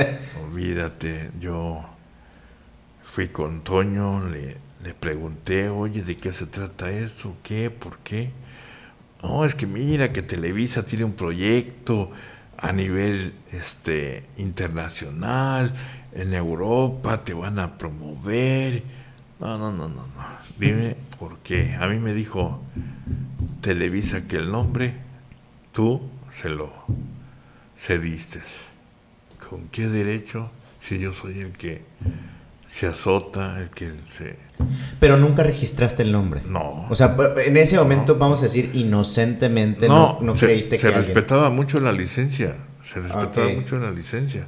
[0.44, 1.86] olvídate, yo
[3.04, 7.36] fui con Toño, le, le pregunté, oye, ¿de qué se trata esto?
[7.44, 7.70] ¿Qué?
[7.70, 8.32] ¿Por qué?
[9.22, 12.12] No, es que mira que Televisa tiene un proyecto
[12.62, 15.74] a nivel este, internacional,
[16.14, 18.84] en Europa te van a promover.
[19.40, 20.26] No, no, no, no, no.
[20.58, 21.76] Dime por qué.
[21.80, 22.62] A mí me dijo
[23.62, 24.96] Televisa que el nombre
[25.72, 26.02] tú
[26.32, 26.72] se lo
[27.78, 28.42] cediste.
[29.50, 30.52] ¿Con qué derecho
[30.82, 31.84] si yo soy el que
[32.70, 34.36] se azota, el que se...
[35.00, 36.42] Pero nunca registraste el nombre.
[36.48, 36.86] No.
[36.90, 40.82] O sea, en ese momento, vamos a decir, inocentemente, no, no, creíste que...
[40.82, 44.46] Se respetaba mucho la licencia, se respetaba mucho la licencia.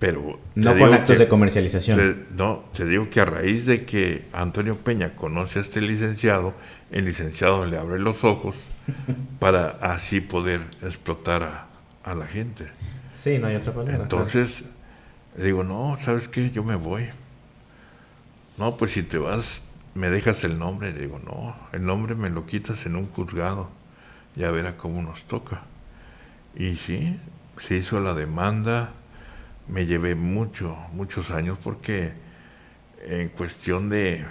[0.00, 0.40] Pero...
[0.56, 2.26] No con actos de comercialización.
[2.36, 6.54] no, te digo que a raíz de que Antonio Peña conoce a este licenciado,
[6.90, 8.56] el licenciado le abre los ojos
[9.38, 11.66] para así poder explotar a,
[12.02, 12.66] a la gente.
[13.22, 14.02] Sí, no hay otra palabra.
[14.02, 14.64] Entonces...
[15.38, 16.50] Le digo, no, ¿sabes qué?
[16.50, 17.06] Yo me voy.
[18.56, 19.62] No, pues si te vas,
[19.94, 20.92] me dejas el nombre.
[20.92, 23.70] Le digo, no, el nombre me lo quitas en un juzgado.
[24.34, 25.62] Ya verá cómo nos toca.
[26.56, 27.20] Y sí,
[27.56, 28.90] se hizo la demanda.
[29.68, 32.14] Me llevé mucho, muchos años porque
[33.06, 34.26] en cuestión de,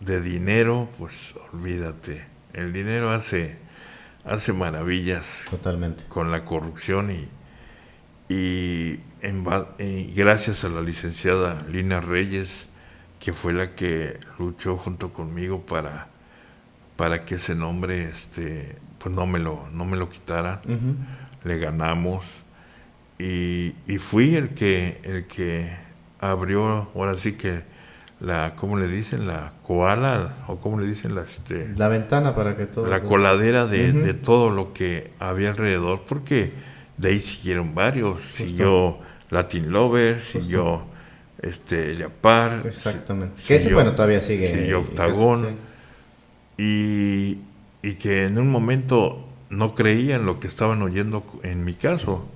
[0.00, 2.26] de dinero, pues olvídate.
[2.52, 3.56] El dinero hace,
[4.26, 5.46] hace maravillas.
[5.48, 6.04] Totalmente.
[6.10, 7.28] Con la corrupción y,
[8.30, 9.44] y en,
[10.14, 12.68] gracias a la licenciada Lina Reyes,
[13.18, 16.06] que fue la que luchó junto conmigo para,
[16.96, 20.60] para que ese nombre este, pues no me lo, no me lo quitaran.
[21.42, 22.24] Le ganamos
[23.18, 25.76] y, y, fui el que, el que
[26.20, 27.64] abrió, ahora sí que
[28.20, 29.26] la, ¿cómo le dicen?
[29.26, 31.16] La koala, o ¿cómo le dicen?
[31.16, 32.86] La, este, la ventana para que todo...
[32.86, 36.52] La coladera de, de todo lo que había alrededor, porque
[37.00, 38.98] de ahí siguieron varios, siguió
[39.30, 40.82] Latin Lover, siguió
[41.40, 42.66] este, Leapar.
[42.66, 43.42] Exactamente.
[43.46, 44.54] Que ese, bueno, todavía sigue.
[44.54, 45.56] Siguió Octagón.
[46.58, 47.38] Y,
[47.82, 52.28] y que en un momento no creían lo que estaban oyendo en mi caso.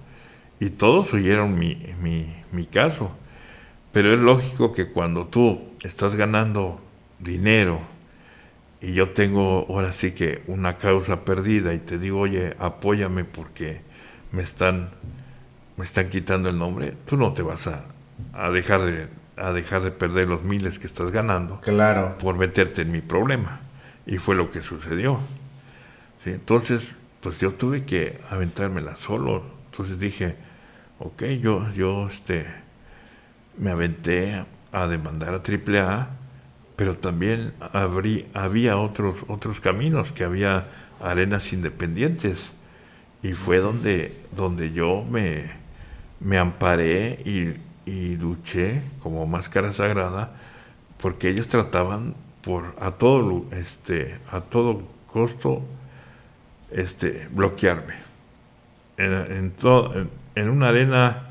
[0.60, 3.10] Y todos oyeron mi, mi, mi caso.
[3.92, 6.80] Pero es lógico que cuando tú estás ganando
[7.18, 7.80] dinero
[8.80, 13.80] y yo tengo ahora sí que una causa perdida y te digo, oye, apóyame porque
[14.35, 14.91] me están,
[15.76, 17.85] me están quitando el nombre, tú no te vas a,
[18.32, 22.16] a dejar de a dejar de perder los miles que estás ganando claro.
[22.18, 23.61] por meterte en mi problema.
[24.07, 25.18] Y fue lo que sucedió.
[26.22, 26.30] ¿Sí?
[26.30, 29.43] Entonces, pues yo tuve que aventármela solo.
[29.70, 30.37] Entonces dije,
[30.99, 32.47] ok, yo, yo este,
[33.59, 36.09] me aventé a demandar a AAA,
[36.76, 40.66] pero también abrí, había otros, otros caminos, que había
[41.01, 42.51] arenas independientes.
[43.24, 45.50] Y fue donde, donde yo me,
[46.20, 47.54] me amparé y,
[47.90, 50.32] y luché como máscara sagrada
[50.98, 55.62] porque ellos trataban por a todo este a todo costo
[56.70, 57.94] este bloquearme.
[58.96, 61.28] En, en, todo, en, una arena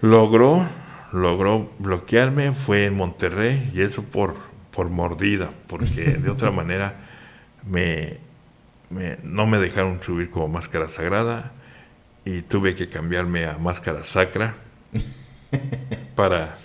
[0.00, 0.66] logró
[1.12, 4.34] logró bloquearme fue en Monterrey y eso por
[4.70, 6.96] por mordida porque de otra manera
[7.64, 8.18] me,
[8.92, 11.52] me, no me dejaron subir como máscara sagrada
[12.24, 14.54] y tuve que cambiarme a máscara sacra
[16.14, 16.58] para,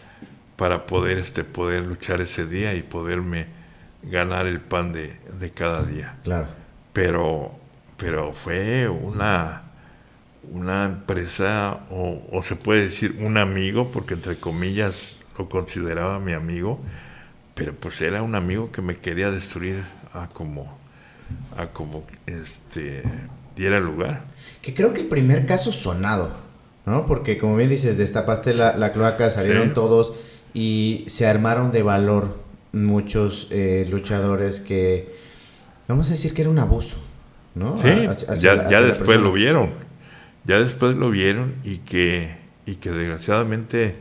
[0.55, 3.47] para poder, este, poder luchar ese día y poderme
[4.03, 6.17] ganar el pan de, de cada día.
[6.23, 6.47] Claro.
[6.93, 7.51] Pero,
[7.97, 9.63] pero fue una,
[10.51, 16.33] una empresa, o, o, se puede decir un amigo, porque entre comillas lo consideraba mi
[16.33, 16.79] amigo,
[17.55, 20.77] pero pues era un amigo que me quería destruir a como,
[21.57, 23.03] a como este,
[23.55, 24.25] diera lugar.
[24.61, 26.47] Que creo que el primer caso sonado
[26.87, 27.05] ¿no?
[27.05, 30.13] Porque como bien dices, destapaste la, la cloaca, salieron todos
[30.53, 32.39] y se armaron de valor
[32.71, 35.13] muchos eh, luchadores que,
[35.89, 36.97] vamos a decir que era un abuso,
[37.55, 37.77] ¿no?
[37.77, 37.89] Sí,
[38.39, 39.71] ya, ya después lo vieron,
[40.45, 43.97] ya después lo vieron y que, y que desgraciadamente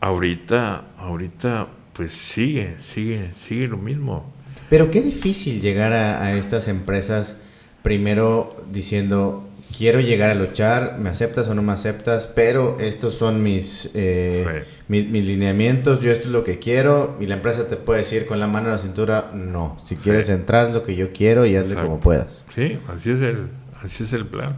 [0.00, 4.32] ahorita, ahorita pues sigue, sigue, sigue lo mismo.
[4.68, 7.40] Pero qué difícil llegar a, a estas empresas
[7.82, 9.46] primero diciendo,
[9.76, 14.64] quiero llegar a luchar, me aceptas o no me aceptas, pero estos son mis, eh,
[14.88, 18.40] mis, lineamientos, yo esto es lo que quiero, y la empresa te puede decir con
[18.40, 21.56] la mano en la cintura, no, si quieres entrar es lo que yo quiero y
[21.56, 22.46] hazle como puedas.
[22.54, 23.48] Sí, así es, el,
[23.82, 24.56] así es el plan.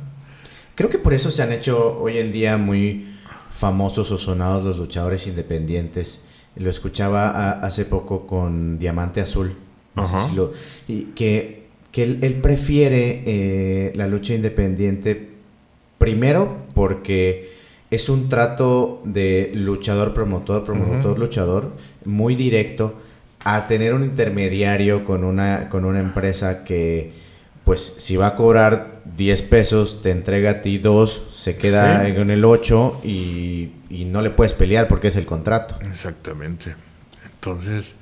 [0.74, 3.08] Creo que por eso se han hecho hoy en día muy
[3.50, 6.24] famosos o sonados los luchadores independientes.
[6.54, 9.56] Lo escuchaba hace poco con Diamante Azul.
[10.86, 11.58] Y que
[11.92, 15.30] que él, prefiere eh, la lucha independiente
[15.96, 17.56] primero porque
[17.90, 21.72] es un trato de luchador, promotor, promotor, luchador,
[22.04, 23.00] muy directo,
[23.44, 27.12] a tener un intermediario con una, con una empresa que,
[27.64, 32.30] pues, si va a cobrar 10 pesos, te entrega a ti 2, se queda en
[32.30, 35.76] el 8 y, y, no le puedes pelear porque es el contrato.
[35.80, 36.74] Exactamente.
[37.24, 37.94] Entonces,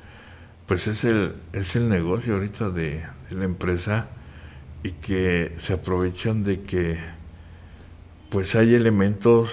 [0.67, 4.09] pues es el, es el negocio ahorita de, la empresa
[4.85, 6.99] y que se aprovechan de que
[8.31, 9.51] pues hay elementos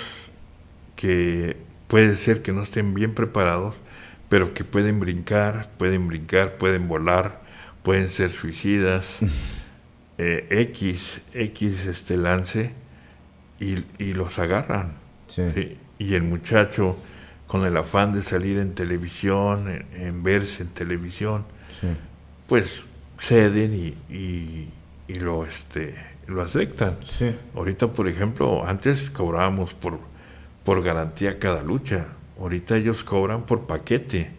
[0.96, 1.58] que
[1.88, 3.76] puede ser que no estén bien preparados,
[4.30, 7.42] pero que pueden brincar, pueden brincar, pueden volar,
[7.82, 9.06] pueden ser suicidas,
[10.18, 12.74] eh, X, X este lance
[13.60, 14.94] y, y los agarran.
[15.98, 16.98] Y el muchacho
[17.48, 21.46] con el afán de salir en televisión, en, verse en televisión,
[22.48, 22.84] pues
[23.20, 24.70] ceden y, y,
[25.20, 25.96] lo este
[26.28, 26.98] lo aceptan.
[27.56, 30.00] Ahorita, por ejemplo, antes cobrábamos por,
[30.64, 32.08] por garantía cada lucha.
[32.40, 34.32] Ahorita ellos cobran por paquete.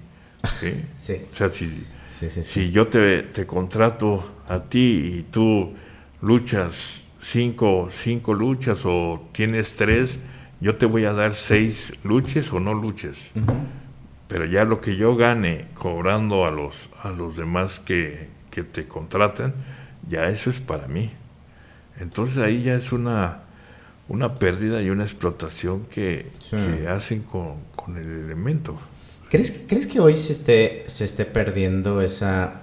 [0.61, 0.85] ¿sí?
[1.33, 5.75] O sea, si, si yo te, te, contrato a ti y tú
[6.23, 10.19] luchas cinco, cinco luchas o tienes tres,
[10.61, 13.31] yo te voy a dar seis luches o no luches.
[14.29, 19.53] Pero ya lo que yo gane cobrando a los, a los demás que, te contratan,
[20.09, 21.11] ya eso es para mí.
[21.99, 23.43] Entonces ahí ya es una,
[24.09, 26.31] una pérdida y una explotación que,
[26.89, 27.59] hacen con,
[27.97, 28.79] el elemento.
[29.29, 32.63] ¿Crees, ¿Crees que hoy se esté, se esté perdiendo esa,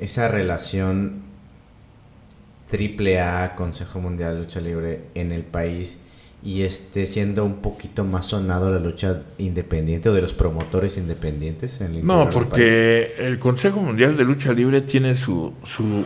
[0.00, 1.22] esa relación
[2.70, 5.98] triple A, Consejo Mundial de Lucha Libre en el país?
[6.44, 11.80] Y esté siendo un poquito más sonado la lucha independiente o de los promotores independientes
[11.80, 16.04] en el No, porque el Consejo Mundial de Lucha Libre tiene su, su,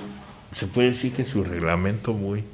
[0.55, 2.45] se puede decir que su reglamento muy,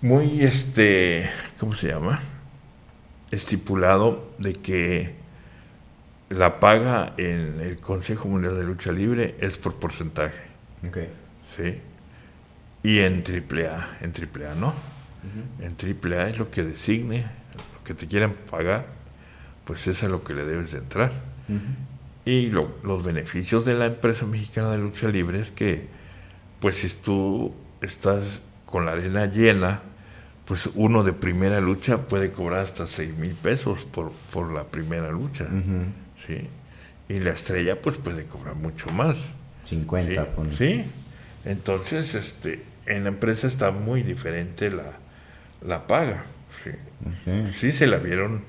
[0.00, 1.28] muy, este,
[1.60, 2.20] ¿cómo se llama?
[3.30, 5.16] Estipulado de que
[6.30, 10.40] la paga en el Consejo Mundial de Lucha Libre es por porcentaje.
[10.88, 10.98] Ok.
[11.56, 11.78] Sí.
[12.82, 14.93] Y en AAA, en AAA, ¿no?
[15.60, 18.86] En AAA es lo que designe, lo que te quieran pagar,
[19.64, 21.12] pues es a lo que le debes de entrar.
[22.24, 25.86] Y los beneficios de la empresa mexicana de lucha libre es que,
[26.60, 29.82] pues si tú estás con la arena llena,
[30.46, 35.10] pues uno de primera lucha puede cobrar hasta 6 mil pesos por, por la primera
[35.10, 35.46] lucha.
[36.26, 36.48] ¿sí?
[37.08, 39.24] Y la estrella pues puede cobrar mucho más.
[39.64, 40.56] 50, ¿sí?
[40.56, 40.84] ¿sí?
[41.44, 44.92] Entonces, este, en la empresa está muy diferente la,
[45.66, 46.24] la paga.
[46.62, 46.70] ¿sí?
[47.58, 48.42] sí, se la vieron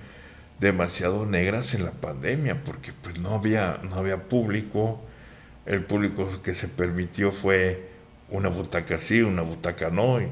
[0.60, 5.02] demasiado negras en la pandemia porque pues no había, no había público.
[5.66, 7.90] El público que se permitió fue
[8.30, 10.28] una butaca sí, una butaca no, y,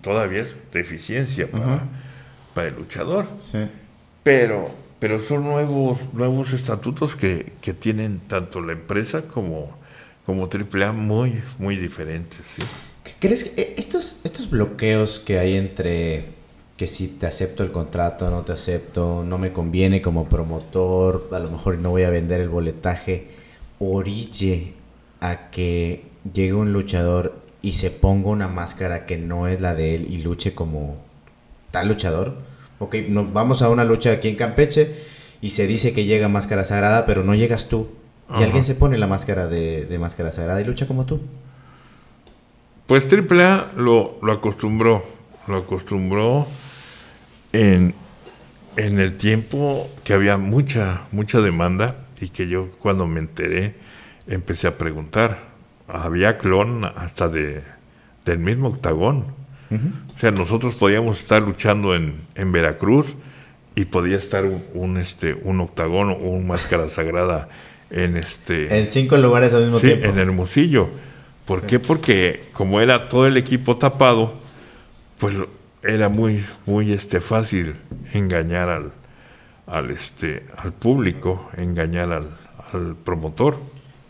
[0.00, 1.82] todavía es deficiencia para,
[2.54, 3.26] para el luchador.
[4.22, 9.76] Pero, pero son nuevos, nuevos estatutos que, que, tienen tanto la empresa como,
[10.24, 12.40] como AAA muy, muy diferentes.
[12.56, 12.62] ¿sí?
[13.18, 16.26] ¿Crees que eh, estos, estos bloqueos que hay entre
[16.76, 21.38] que si te acepto el contrato, no te acepto, no me conviene como promotor, a
[21.40, 23.26] lo mejor no voy a vender el boletaje,
[23.80, 24.74] orille
[25.20, 29.96] a que llegue un luchador y se ponga una máscara que no es la de
[29.96, 30.96] él y luche como
[31.70, 32.36] tal luchador.
[32.78, 34.94] Ok, nos vamos a una lucha aquí en Campeche
[35.40, 37.88] y se dice que llega máscara sagrada, pero no llegas tú.
[38.38, 41.20] Y alguien se pone la máscara de, máscara sagrada y lucha como tú.
[42.88, 45.04] Pues AAA lo, lo acostumbró,
[45.46, 46.48] lo acostumbró
[47.52, 47.94] en,
[48.78, 53.74] en el tiempo que había mucha, mucha demanda y que yo cuando me enteré
[54.26, 55.48] empecé a preguntar
[55.86, 57.62] había clon hasta de,
[58.24, 59.36] del mismo octagón.
[59.70, 63.16] O sea, nosotros podíamos estar luchando en, en Veracruz
[63.74, 67.50] y podía estar un, este, un octagón o un máscara sagrada
[67.90, 68.78] en este...
[68.78, 70.06] En cinco lugares al mismo tiempo.
[70.08, 70.88] en Hermosillo.
[71.48, 71.80] ¿Por qué?
[71.80, 74.34] Porque como era todo el equipo tapado,
[75.18, 75.34] pues
[75.82, 77.74] era muy, muy este, fácil
[78.12, 78.92] engañar al,
[79.66, 82.28] al, este, al público, engañar al,
[82.74, 83.58] al promotor.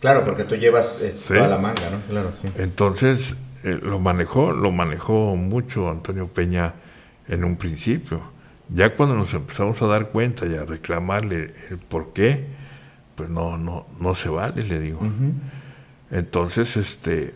[0.01, 2.01] Claro, porque tú llevas eh, toda la manga, ¿no?
[2.09, 2.49] Claro, sí.
[2.57, 3.33] Entonces,
[3.63, 6.73] eh, lo manejó, lo manejó mucho Antonio Peña
[7.29, 8.21] en un principio.
[8.67, 12.47] Ya cuando nos empezamos a dar cuenta y a reclamarle el por qué,
[13.15, 14.99] pues no, no, no se vale, le digo.
[16.11, 17.33] Entonces, este,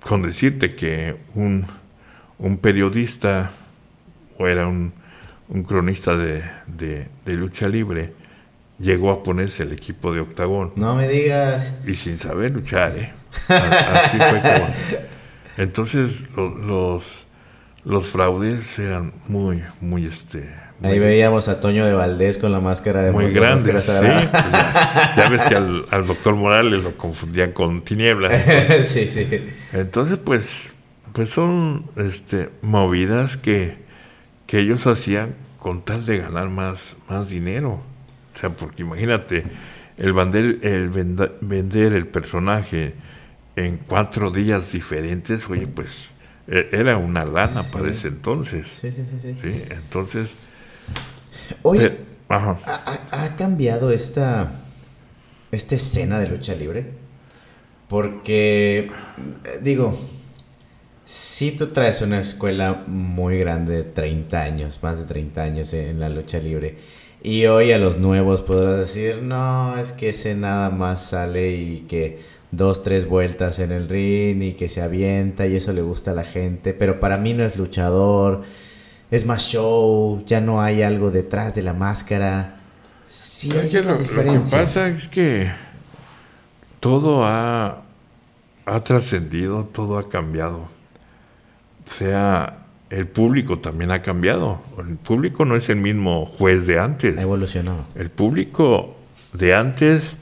[0.00, 1.66] con decirte que un,
[2.38, 3.50] un periodista
[4.38, 4.92] o era un,
[5.48, 8.12] un cronista de, de, de lucha libre,
[8.78, 10.72] llegó a ponerse el equipo de octagón.
[10.76, 11.72] No me digas.
[11.86, 13.12] Y sin saber luchar, ¿eh?
[13.48, 14.74] Así fue como...
[15.56, 17.26] Entonces los,
[17.84, 20.63] los, fraudes eran muy, muy este...
[20.82, 23.12] Ahí veíamos a Toño de Valdés con la máscara de...
[23.12, 23.90] Muy grande, sí.
[23.90, 24.30] Pues
[25.16, 28.86] ya, ves que al, al, doctor Morales lo confundían con tinieblas.
[28.86, 29.26] sí, sí.
[29.72, 30.72] Entonces, pues,
[31.12, 33.76] pues son este, movidas que,
[34.46, 37.80] que ellos hacían con tal de ganar más, más dinero.
[38.34, 39.44] O sea, porque imagínate,
[39.96, 42.94] el, vender, el vender el personaje
[43.56, 46.10] en cuatro días diferentes, oye, pues
[46.48, 48.66] e, era una lana para ese entonces.
[48.68, 49.36] Sí, sí, sí.
[49.40, 50.34] Sí, entonces...
[51.62, 54.52] Oye, ¿ha, cambiado esta,
[55.52, 56.86] esta escena de lucha libre?
[57.88, 58.88] Porque,
[59.62, 59.98] digo,
[61.04, 66.00] si tú traes una escuela muy grande de 30 años, más de 30 años en
[66.00, 66.76] la lucha libre,
[67.22, 71.80] y hoy a los nuevos podrás decir, no, es que ese nada más sale y
[71.88, 72.18] que
[72.50, 76.14] dos, tres vueltas en el ring y que se avienta y eso le gusta a
[76.14, 78.42] la gente, pero para mí no es luchador,
[79.10, 82.56] es más show, ya no hay algo detrás de la máscara.
[83.06, 83.50] Sí.
[83.50, 85.50] Lo que pasa es que
[86.80, 87.82] todo ha,
[88.66, 90.68] ha trascendido, todo ha cambiado.
[91.86, 94.60] O sea, el público también ha cambiado.
[94.78, 97.16] El público no es el mismo juez de antes.
[97.16, 97.84] Ha evolucionado.
[97.94, 98.96] El público
[99.32, 100.16] de antes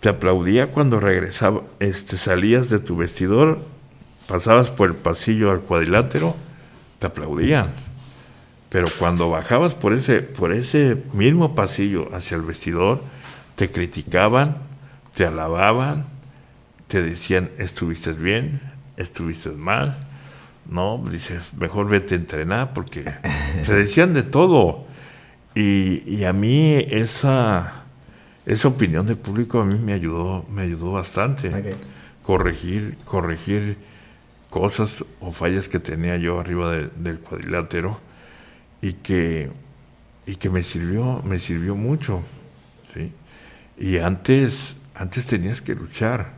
[0.00, 3.60] te aplaudía cuando regresaba, este, salías de tu vestidor,
[4.26, 6.34] pasabas por el pasillo al cuadrilátero,
[6.98, 7.68] te aplaudían.
[8.72, 13.02] Pero cuando bajabas por ese, por ese mismo pasillo hacia el vestidor,
[13.54, 14.56] te criticaban,
[15.14, 16.06] te alababan,
[16.88, 18.60] te decían, estuviste bien,
[18.96, 20.08] estuviste mal
[20.68, 23.04] no, dices, mejor vete a entrenar porque
[23.66, 24.86] te decían de todo.
[25.54, 27.84] Y, a mí esa,
[28.46, 31.76] esa opinión del público a mí me ayudó, me ayudó bastante.
[32.22, 33.76] Corregir, corregir
[34.48, 37.98] cosas o fallas que tenía yo arriba del cuadrilátero
[38.82, 39.50] y que,
[40.26, 42.22] y que me sirvió, me sirvió mucho.
[42.92, 43.12] ¿sí?
[43.78, 46.34] Y antes, antes tenías que luchar.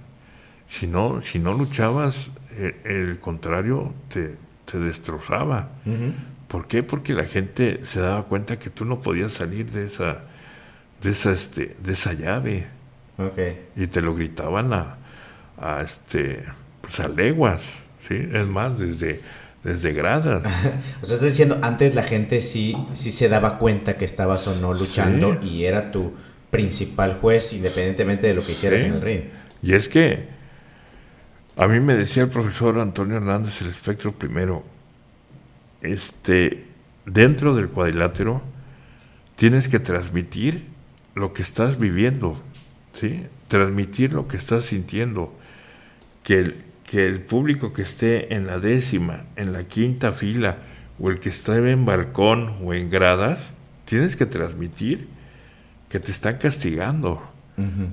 [0.69, 4.37] Si no, si no luchabas, eh, el, contrario te,
[4.71, 5.71] te destrozaba.
[6.49, 6.83] ¿Por qué?
[6.83, 10.21] Porque la gente se daba cuenta que tú no podías salir de esa,
[11.03, 12.67] de esa, este, de esa llave.
[13.77, 14.97] Y te lo gritaban a,
[15.57, 16.45] a este,
[16.81, 17.63] pues a leguas,
[18.09, 18.29] ¿sí?
[18.33, 19.21] Es más, desde,
[19.65, 20.47] desde gradas.
[21.03, 24.61] o sea, estás diciendo, antes la gente sí, sí se daba cuenta que estabas o
[24.61, 26.13] no luchando y era tu
[26.51, 29.23] principal juez independientemente de lo que hicieras en el ring.
[29.63, 30.29] Y es que
[31.57, 34.63] a mí me decía el profesor Antonio Hernández el espectro primero,
[35.81, 36.67] este,
[37.07, 38.43] dentro del cuadrilátero
[39.37, 40.67] tienes que transmitir
[41.15, 42.37] lo que estás viviendo,
[42.93, 43.27] ¿sí?
[43.49, 45.33] Transmitir lo que estás sintiendo.
[46.23, 50.59] Que el, que el público que esté en la décima, en la quinta fila,
[50.99, 53.41] o el que esté en balcón o en gradas,
[53.85, 55.09] tienes que transmitir
[55.89, 57.23] que te están castigando.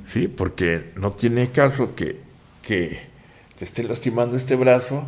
[0.08, 0.28] ¿Sí?
[0.28, 2.20] Porque no tiene caso que,
[2.64, 3.00] que
[3.60, 5.06] te esté lastimando este brazo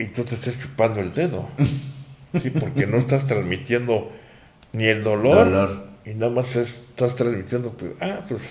[0.00, 1.48] y tú te estés chupando el dedo.
[2.42, 2.50] ¿Sí?
[2.50, 4.10] Porque no estás transmitiendo
[4.72, 8.42] ni el dolor, y nada más estás transmitiendo, pues, ah, pues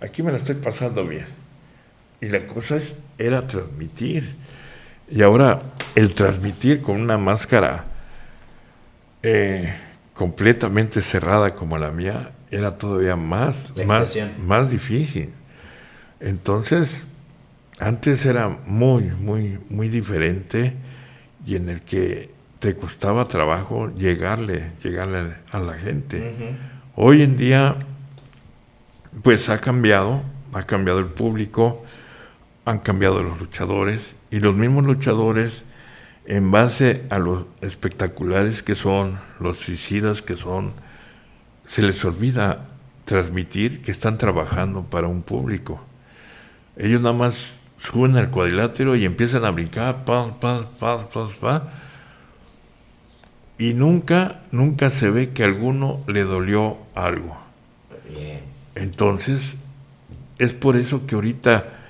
[0.00, 1.26] aquí me la estoy pasando bien.
[2.20, 2.94] Y la cosa es,
[3.26, 4.36] era transmitir.
[5.10, 5.62] Y ahora
[5.94, 7.84] el transmitir con una máscara
[9.22, 9.74] eh,
[10.14, 15.30] completamente cerrada como la mía era todavía más, más, más difícil.
[16.20, 17.06] Entonces,
[17.78, 20.74] antes era muy, muy, muy diferente
[21.46, 26.56] y en el que te costaba trabajo llegarle, llegarle a la gente.
[26.94, 27.76] Hoy en día,
[29.22, 31.84] pues ha cambiado, ha cambiado el público,
[32.64, 35.62] han cambiado los luchadores y los mismos luchadores,
[36.24, 40.72] en base a los espectaculares que son, los suicidas que son,
[41.66, 42.68] se les olvida
[43.04, 45.82] transmitir que están trabajando para un público.
[46.76, 51.72] Ellos nada más suben al cuadrilátero y empiezan a brincar, pa, pa, pa, pa,
[53.58, 57.36] y nunca, nunca se ve que a alguno le dolió algo.
[58.74, 59.54] Entonces,
[60.38, 61.81] es por eso que ahorita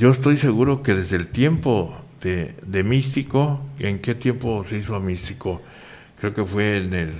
[0.00, 4.94] yo estoy seguro que desde el tiempo de, de Místico, ¿en qué tiempo se hizo
[4.94, 5.60] a Místico?
[6.18, 7.12] Creo que fue en el...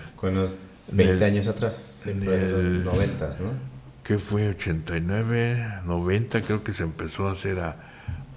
[0.91, 3.53] 20 años atrás, en el 90, ¿no?
[4.03, 4.49] ¿Qué fue?
[4.49, 7.76] 89, 90, creo que se empezó a hacer a,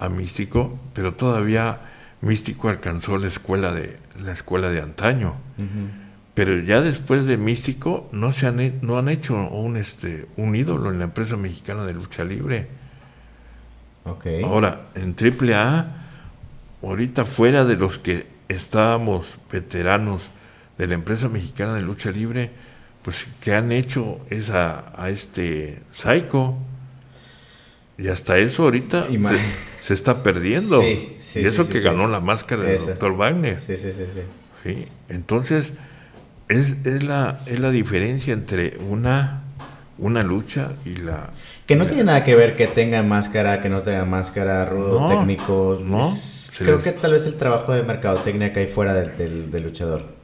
[0.01, 1.79] a Místico, pero todavía
[2.19, 5.35] Místico alcanzó la escuela de, la escuela de antaño.
[6.33, 10.91] Pero ya después de Místico no, se han, no han hecho un, este, un ídolo
[10.91, 12.82] en la empresa mexicana de lucha libre.
[14.05, 14.43] Okay.
[14.43, 15.87] Ahora, en AAA,
[16.81, 20.29] ahorita fuera de los que estábamos veteranos
[20.77, 22.51] de la empresa mexicana de lucha libre,
[23.01, 26.57] pues que han hecho es a, este Psycho.
[27.97, 29.07] Y hasta eso ahorita
[29.81, 30.81] se, está perdiendo.
[30.83, 33.61] y eso que ganó la máscara del doctor Wagner.
[33.61, 34.05] Sí, sí, sí,
[34.63, 34.87] sí.
[35.09, 35.73] Entonces,
[36.47, 39.42] es, es, la, es la diferencia entre una,
[39.97, 41.29] una lucha y la...
[41.65, 45.79] Que no tiene nada que ver que tenga máscara, que no tenga máscara, rudo, técnico.
[45.83, 46.11] No.
[46.57, 50.23] creo que tal vez el trabajo de mercadotecnia que hay fuera del, del luchador.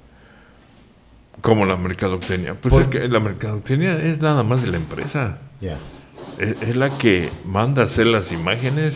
[1.41, 2.55] Como la mercadotecnia.
[2.55, 5.37] Pues es que la mercadotecnia es nada más de la empresa.
[5.61, 5.77] Ya.
[6.37, 8.95] Es, la que manda hacer las imágenes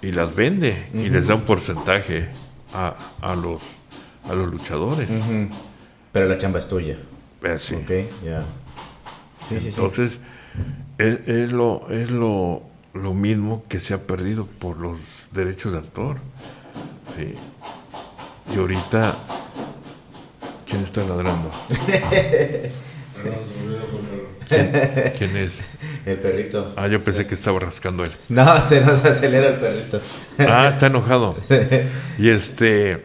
[0.00, 2.28] y las vende y les da un porcentaje
[2.74, 3.62] a, a, los,
[4.28, 5.08] a los luchadores.
[6.12, 6.96] Pero la chamba es tuya.
[7.42, 7.74] Eh, sí.
[7.74, 7.90] Ok,
[8.24, 8.42] ya.
[9.48, 10.20] Sí, sí, Entonces,
[10.98, 12.62] Es, es, lo, es lo,
[12.94, 14.98] lo mismo que se ha perdido por los
[15.32, 16.18] derechos de autor.
[17.16, 17.34] Sí.
[18.54, 19.18] Y ahorita
[20.72, 21.50] ¿Quién está ladrando?
[24.48, 25.50] ¿Quién, es?
[26.06, 26.72] El perrito.
[26.76, 28.12] Ah, yo pensé que estaba rascando él.
[28.30, 30.00] No, se nos acelera el perrito.
[30.38, 31.36] Ah, está enojado.
[32.18, 33.02] Y este.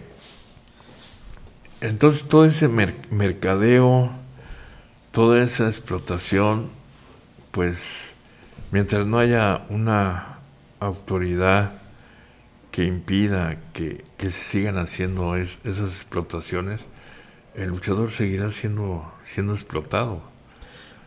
[1.81, 4.11] Entonces, todo ese mercadeo,
[5.18, 6.69] toda esa explotación,
[7.49, 7.80] pues,
[8.69, 10.38] mientras no haya una
[10.80, 11.72] autoridad
[12.69, 16.81] que impida que, se sigan haciendo esas explotaciones,
[17.56, 20.22] el luchador seguirá siendo, siendo explotado.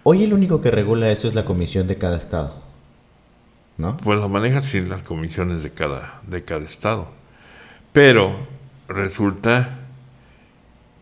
[0.03, 2.65] Hoy el único que regula eso es la comisión de cada estado,
[3.79, 3.97] ¿no?
[3.97, 7.07] Pues lo maneja sin las comisiones de cada, de cada estado.
[7.93, 8.35] Pero
[8.89, 9.79] resulta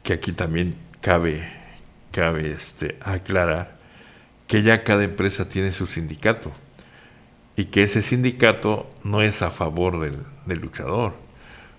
[0.03, 1.58] que aquí también cabe,
[2.19, 3.77] cabe este, aclarar
[4.49, 6.51] que ya cada empresa tiene su sindicato
[7.55, 11.13] y que ese sindicato no es a favor del, luchador.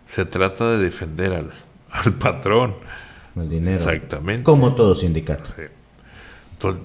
[0.08, 1.50] Se trata de defender al,
[1.92, 2.76] al patrón
[3.36, 3.80] el dinero.
[3.80, 4.44] Exactamente.
[4.44, 5.50] Como todo sindicato.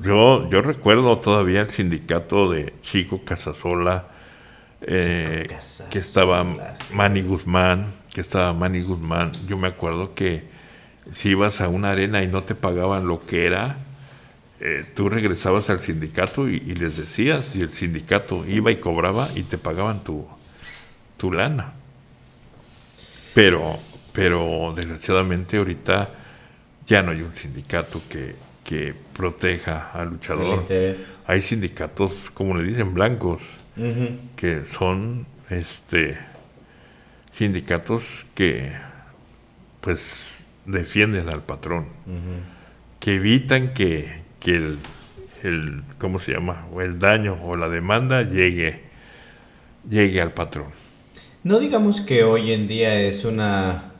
[0.02, 4.08] yo, yo recuerdo todavía el sindicato de Chico Casasola,
[4.80, 5.46] eh,
[5.90, 6.44] que estaba
[6.92, 9.30] Manny Guzmán, que estaba Manny Guzmán.
[9.46, 10.53] Yo me acuerdo que
[11.12, 13.78] si ibas a una arena y no te pagaban lo que era,
[14.60, 19.42] eh, tú regresabas al sindicato y, les decías, y el sindicato iba y cobraba y
[19.42, 20.26] te pagaban tu,
[21.16, 21.72] tu lana.
[23.34, 23.78] Pero,
[24.12, 26.10] pero desgraciadamente ahorita
[26.86, 30.64] ya no hay un sindicato que, que proteja al luchador.
[31.26, 33.42] Hay sindicatos, como le dicen, blancos,
[34.36, 36.18] que son este
[37.32, 38.72] sindicatos que
[39.80, 40.33] pues
[40.66, 41.86] defienden al patrón,
[43.00, 44.78] que evitan que, que el,
[45.42, 46.66] el, ¿cómo se llama?
[46.72, 48.82] O el daño o la demanda llegue,
[49.88, 50.68] llegue al patrón.
[51.42, 53.92] No digamos que hoy en día es una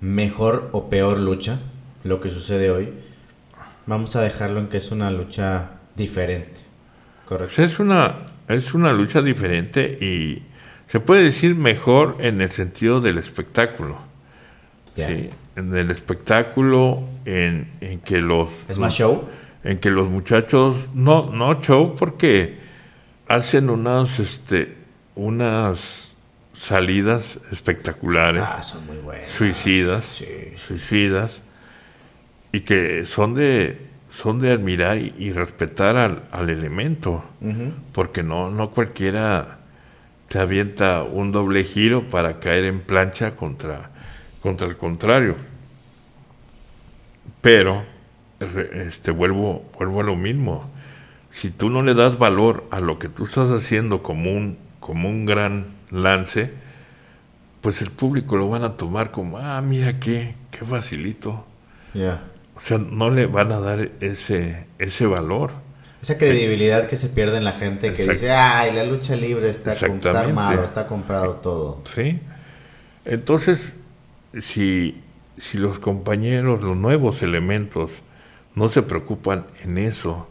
[0.00, 1.60] mejor o peor lucha,
[2.04, 2.88] lo que sucede hoy.
[3.86, 6.60] Vamos a dejarlo en que es una lucha diferente.
[7.26, 7.62] Correcto.
[7.62, 10.42] Es una, es una lucha diferente y
[10.86, 13.98] se puede decir mejor en el sentido del espectáculo.
[14.94, 15.30] Sí,
[15.60, 18.50] en el espectáculo, en, en que los...
[18.68, 19.28] ¿Es más show?
[19.62, 22.58] En que los muchachos, no, no show, porque
[23.28, 24.76] hacen unas, este,
[25.14, 26.12] unas
[26.52, 28.42] salidas espectaculares.
[28.44, 29.28] Ah, son muy buenas.
[29.28, 30.04] Suicidas.
[30.04, 30.26] Sí.
[30.66, 31.42] Suicidas
[32.52, 37.24] y que son de son de admirar y, respetar al, al elemento,
[37.92, 39.58] porque no, no cualquiera
[40.28, 43.90] te avienta un doble giro para caer en plancha contra,
[44.42, 45.36] contra el contrario.
[47.40, 47.84] Pero,
[48.40, 50.70] este, vuelvo, vuelvo a lo mismo.
[51.30, 55.08] Si tú no le das valor a lo que tú estás haciendo como un, como
[55.08, 56.52] un gran lance,
[57.60, 61.46] pues el público lo van a tomar como, ah, mira qué, qué facilito.
[61.94, 62.22] Ya.
[62.56, 65.52] O sea, no le van a dar ese, ese valor.
[66.02, 69.72] Esa credibilidad que se pierde en la gente que dice, ay, la lucha libre está,
[69.72, 71.82] está armado, está comprado todo.
[71.84, 72.20] Sí.
[73.04, 73.74] Entonces,
[74.40, 75.02] si,
[75.40, 78.02] si los compañeros, los nuevos elementos,
[78.54, 80.28] no se preocupan en eso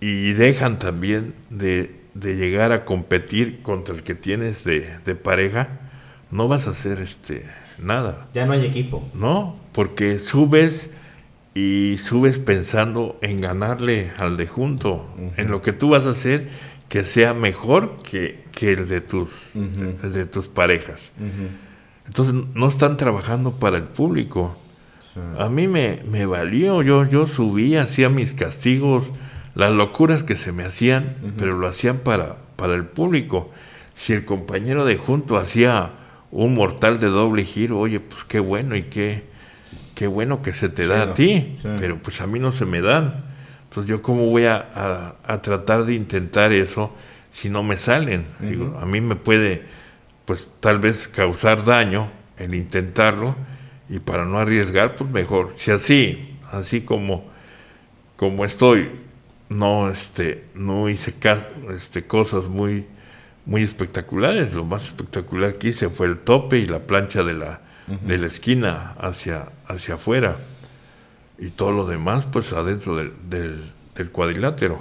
[0.00, 5.80] y dejan también de, de llegar a competir contra el que tienes de, de, pareja,
[6.30, 7.44] no vas a hacer este
[7.78, 8.28] nada.
[8.32, 9.08] Ya no hay equipo.
[9.14, 10.88] No, porque subes
[11.54, 16.48] y subes pensando en ganarle al de junto, en lo que tú vas a hacer
[16.88, 21.10] que sea mejor que, que el, de tus, el de tus parejas.
[22.06, 24.56] Entonces no están trabajando para el público.
[25.38, 29.10] A mí me, me, valió, yo, yo subí, hacía mis castigos,
[29.54, 33.50] las locuras que se me hacían, pero lo hacían para, para el público.
[33.94, 35.90] Si el compañero de junto hacía
[36.30, 39.24] un mortal de doble giro, oye, pues qué bueno y qué,
[39.94, 42.80] qué bueno que se te da a ti, pero pues a mí no se me
[42.80, 43.24] dan.
[43.68, 46.92] Entonces yo cómo voy a, tratar de intentar eso
[47.30, 48.24] si no me salen.
[48.40, 49.62] Digo, a mí me puede
[50.32, 53.36] pues tal vez causar daño el intentarlo
[53.90, 55.52] y para no arriesgar pues mejor.
[55.56, 57.24] Si así, así como,
[58.16, 58.92] como estoy,
[59.50, 61.14] no, este, no hice
[61.76, 62.86] este, cosas muy,
[63.44, 64.54] muy espectaculares.
[64.54, 68.26] Lo más espectacular que hice fue el tope y la plancha de la, de la
[68.26, 70.38] esquina hacia, hacia afuera
[71.38, 74.78] y todo lo demás pues adentro del, del, cuadrilátero.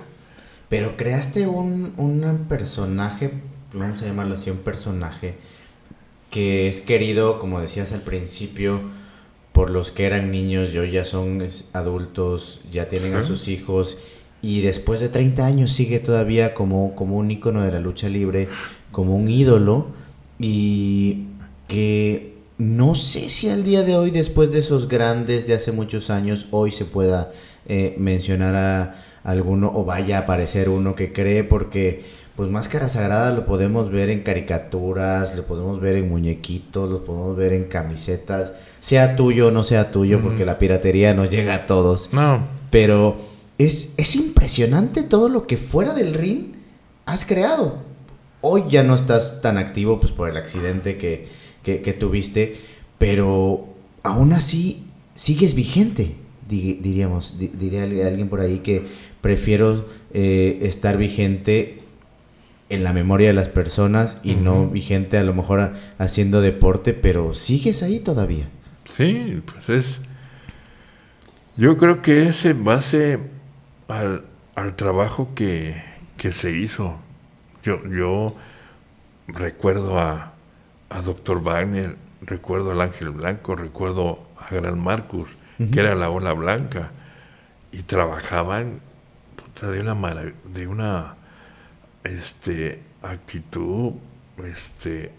[0.70, 3.34] Pero creaste un, un, personaje,
[3.74, 5.36] vamos a llamarlo así, un personaje
[6.30, 8.80] que es querido, como decías al principio,
[9.52, 13.98] por los que eran niños, yo ya son adultos, ya tienen a sus hijos.
[14.42, 18.48] Y después de 30 años sigue todavía como, como un ícono de la lucha libre,
[18.94, 19.88] como un ídolo.
[20.40, 21.26] Y
[21.68, 26.10] que no sé si al día de hoy, después de esos grandes de hace muchos
[26.10, 27.32] años, hoy se pueda
[27.68, 32.04] eh, mencionar a alguno o vaya a aparecer uno que cree porque
[32.42, 37.38] pues Máscara Sagrada lo podemos ver en caricaturas, lo podemos ver en muñequitos, lo podemos
[37.38, 41.68] ver en camisetas, sea tuyo o no sea tuyo, porque la piratería nos llega a
[41.68, 42.12] todos.
[42.14, 42.48] No.
[42.72, 43.18] Pero
[43.60, 46.54] es, es impresionante todo lo que fuera del ring
[47.06, 47.78] has creado.
[48.42, 51.28] Hoy ya no estás tan activo pues por el accidente que,
[51.62, 52.56] que, tuviste,
[52.98, 53.68] pero
[54.02, 56.16] aún así sigues vigente,
[56.50, 58.88] diríamos, diría alguien por ahí que
[59.22, 61.81] prefiero eh, estar vigente
[62.72, 67.34] en la memoria de las personas y no vigente a lo mejor haciendo deporte, pero
[67.34, 68.48] sigues ahí todavía.
[68.86, 70.00] Sí, pues es...
[71.58, 73.20] Yo creo que es en base
[73.90, 74.24] al,
[74.56, 75.84] al trabajo que,
[76.16, 76.98] que, se hizo.
[77.62, 78.36] Yo, yo
[79.28, 80.32] recuerdo a,
[80.90, 85.30] a Doctor Wagner, recuerdo al Ángel Blanco, recuerdo a Gran Marcus,
[85.72, 86.92] que era la ola blanca,
[87.72, 88.80] y trabajaban
[89.62, 91.16] de una de una
[92.04, 93.94] este actitud
[94.44, 95.12] este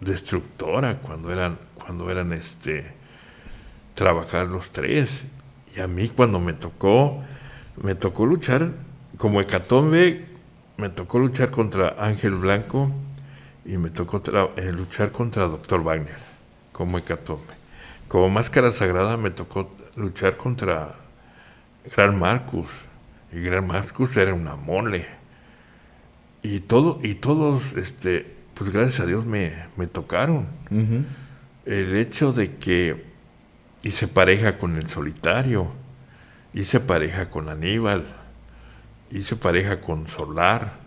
[0.00, 2.92] destructora cuando eran cuando eran este
[3.94, 5.08] trabajar los tres
[5.76, 7.22] y a mí cuando me tocó
[7.82, 8.72] me tocó luchar
[9.18, 10.26] como hecatombe,
[10.76, 12.90] me tocó luchar contra Ángel Blanco
[13.64, 14.22] y me tocó
[14.56, 16.18] eh, luchar contra Doctor Wagner
[16.72, 17.54] como hecatombe.
[18.06, 20.94] Como máscara sagrada me tocó luchar contra
[21.96, 22.70] Gran Marcus.
[23.32, 25.06] Y Gran Marcus era una mole.
[26.50, 30.46] Y todo, y todos, este, pues gracias a Dios me, me tocaron.
[31.66, 33.04] El hecho de que
[33.82, 35.70] hice pareja con el solitario,
[36.54, 38.06] hice pareja con Aníbal,
[39.10, 40.78] hice pareja con Solar,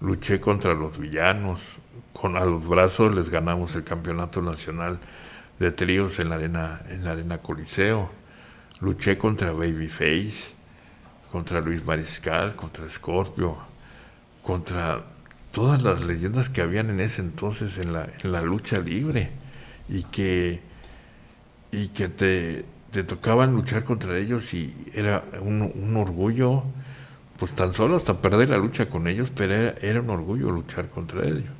[0.00, 1.60] luché contra los villanos,
[2.12, 5.00] con a los brazos les ganamos el campeonato nacional
[5.58, 8.08] de tríos en la arena, en la arena Coliseo,
[8.78, 10.54] luché contra Babyface,
[11.32, 13.71] contra Luis Mariscal, contra Scorpio,
[14.42, 15.04] contra
[15.52, 19.30] todas las leyendas que habían en ese entonces en la, en la lucha libre
[19.88, 20.60] y que,
[21.70, 26.64] y que te, te tocaban luchar contra ellos y era un, un, orgullo,
[27.38, 30.88] pues tan solo hasta perder la lucha con ellos, pero era, era, un orgullo luchar
[30.88, 31.50] contra ellos.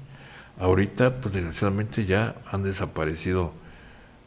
[0.58, 3.52] Ahorita, pues desgraciadamente ya han desaparecido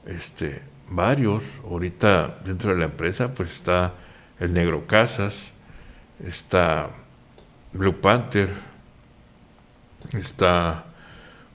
[0.06, 1.44] este, varios.
[1.64, 3.94] Ahorita dentro de la empresa, pues está
[4.40, 5.45] el Negro Casas,
[6.23, 6.90] está
[7.76, 8.49] Blue Panther,
[10.14, 10.85] está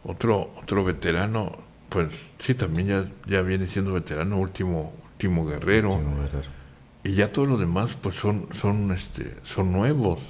[0.04, 1.56] otro, otro veterano,
[1.88, 5.98] pues sí, también ya, ya viene siendo veterano, último, último guerrero.
[7.02, 10.20] Y ya todos los demás, pues son, son, este, son nuevos.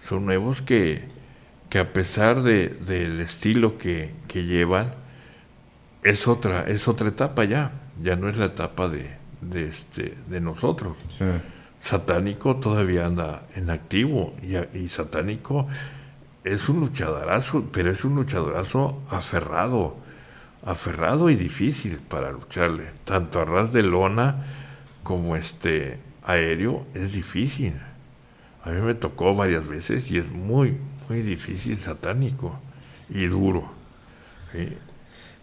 [0.00, 1.08] Son nuevos que,
[1.70, 4.94] que a pesar de, del estilo que, que llevan,
[6.02, 7.70] es otra, es otra etapa ya.
[8.00, 10.96] Ya no es la etapa de, de, este, de nosotros.
[11.86, 15.68] Satánico todavía anda en activo y, y Satánico
[16.42, 19.96] es un luchadorazo, pero es un luchadorazo aferrado,
[20.64, 22.90] aferrado y difícil para lucharle.
[23.04, 24.44] Tanto a ras de lona
[25.04, 27.74] como este aéreo es difícil.
[28.64, 30.76] A mí me tocó varias veces y es muy,
[31.08, 32.58] muy difícil satánico
[33.08, 33.70] y duro.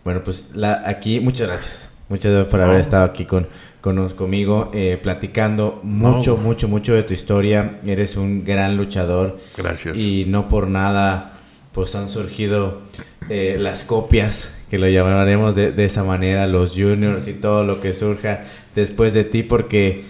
[0.03, 1.92] Bueno, pues la, aquí muchas gracias.
[2.13, 3.47] Muchas gracias por haber estado aquí con,
[3.81, 7.79] conmigo, eh, platicando mucho, mucho, mucho de tu historia.
[7.87, 9.39] Eres un gran luchador.
[9.57, 9.97] Gracias.
[9.97, 11.39] Y no por nada,
[11.71, 12.83] pues han surgido
[13.29, 17.81] eh, las copias, que lo llamaremos de, de, esa manera, los juniors y todo lo
[17.81, 18.43] que surja
[18.75, 20.03] después de ti, porque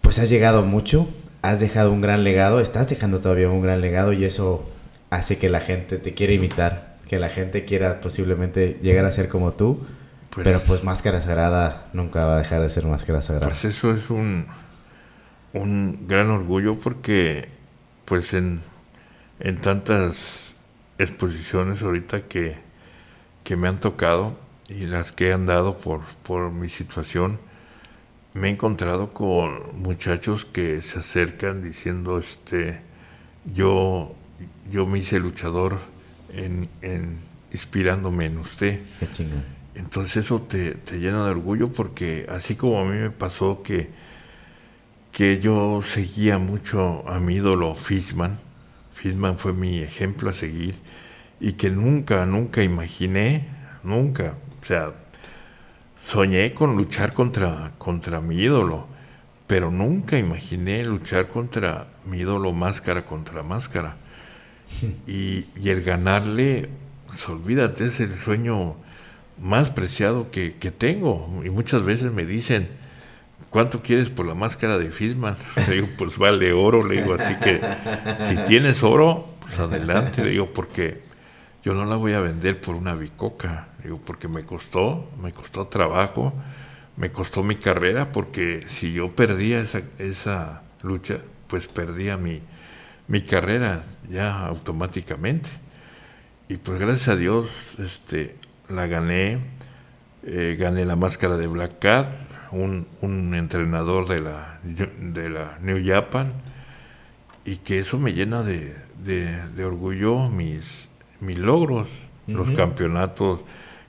[0.00, 1.10] pues has llegado mucho,
[1.42, 4.64] has dejado un gran legado, estás dejando todavía un gran legado y eso
[5.10, 9.28] hace que la gente te quiera imitar, que la gente quiera posiblemente llegar a ser
[9.28, 9.80] como tú
[10.34, 13.48] Pero pues Máscara Sagrada nunca va a dejar de ser Máscara Sagrada.
[13.48, 14.46] Pues eso es un,
[15.52, 17.48] un gran orgullo porque
[18.04, 18.60] pues en,
[19.40, 20.54] en tantas
[20.98, 22.58] exposiciones ahorita que,
[23.42, 24.36] que me han tocado
[24.68, 27.38] y las que he andado por, por mi situación,
[28.34, 32.80] me he encontrado con muchachos que se acercan diciendo, este,
[33.52, 34.14] yo,
[34.70, 35.78] yo me hice luchador
[36.32, 37.18] en, en
[37.52, 38.80] inspirándome en usted.
[39.00, 39.59] Qué chingón.
[39.74, 43.90] Entonces eso te, llena de orgullo porque así como a mí me pasó que,
[45.12, 48.38] que yo seguía mucho a mi ídolo Fishman,
[48.92, 50.74] Fishman fue mi ejemplo a seguir
[51.40, 53.48] y que nunca, nunca imaginé,
[53.82, 54.92] nunca, o sea,
[56.04, 58.86] soñé con luchar contra, contra mi ídolo,
[59.46, 63.96] pero nunca imaginé luchar contra mi ídolo máscara contra máscara.
[65.06, 66.68] Y, y el ganarle,
[67.06, 68.76] pues olvídate, es el sueño
[69.40, 71.42] más preciado que, tengo.
[71.44, 72.68] Y muchas veces me dicen,
[73.48, 75.36] ¿cuánto quieres por la máscara de Fisman?
[75.68, 77.60] Le digo, pues vale oro, le digo, así que
[78.28, 81.00] si tienes oro, pues adelante, le digo, porque
[81.64, 85.32] yo no la voy a vender por una bicoca, le digo, porque me costó, me
[85.32, 86.32] costó trabajo,
[86.96, 91.18] me costó mi carrera, porque si yo perdía esa, esa lucha,
[91.48, 92.42] pues perdía mi,
[93.08, 95.48] mi carrera ya automáticamente.
[96.48, 97.48] Y pues gracias a Dios,
[97.78, 98.36] este,
[98.70, 99.38] la gané,
[100.24, 102.08] eh, gané la máscara de Black Cat,
[102.52, 106.32] un, un, entrenador de la, de la New Japan,
[107.44, 110.88] y que eso me llena de, de, orgullo mis,
[111.20, 111.88] mis logros,
[112.26, 113.40] los campeonatos,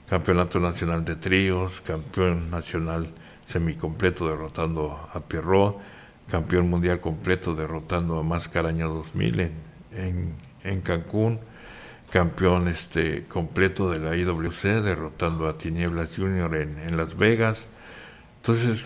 [0.08, 3.08] campeonato nacional de tríos, campeón nacional
[3.46, 5.78] semicompleto derrotando a Pierrot,
[6.28, 9.52] campeón mundial completo derrotando a Máscara año 2000 en,
[9.94, 10.34] en,
[10.64, 11.38] en Cancún,
[12.12, 17.66] campeón este, completo de la IWC, derrotando a Tinieblas Junior en, en Las Vegas.
[18.42, 18.84] Entonces,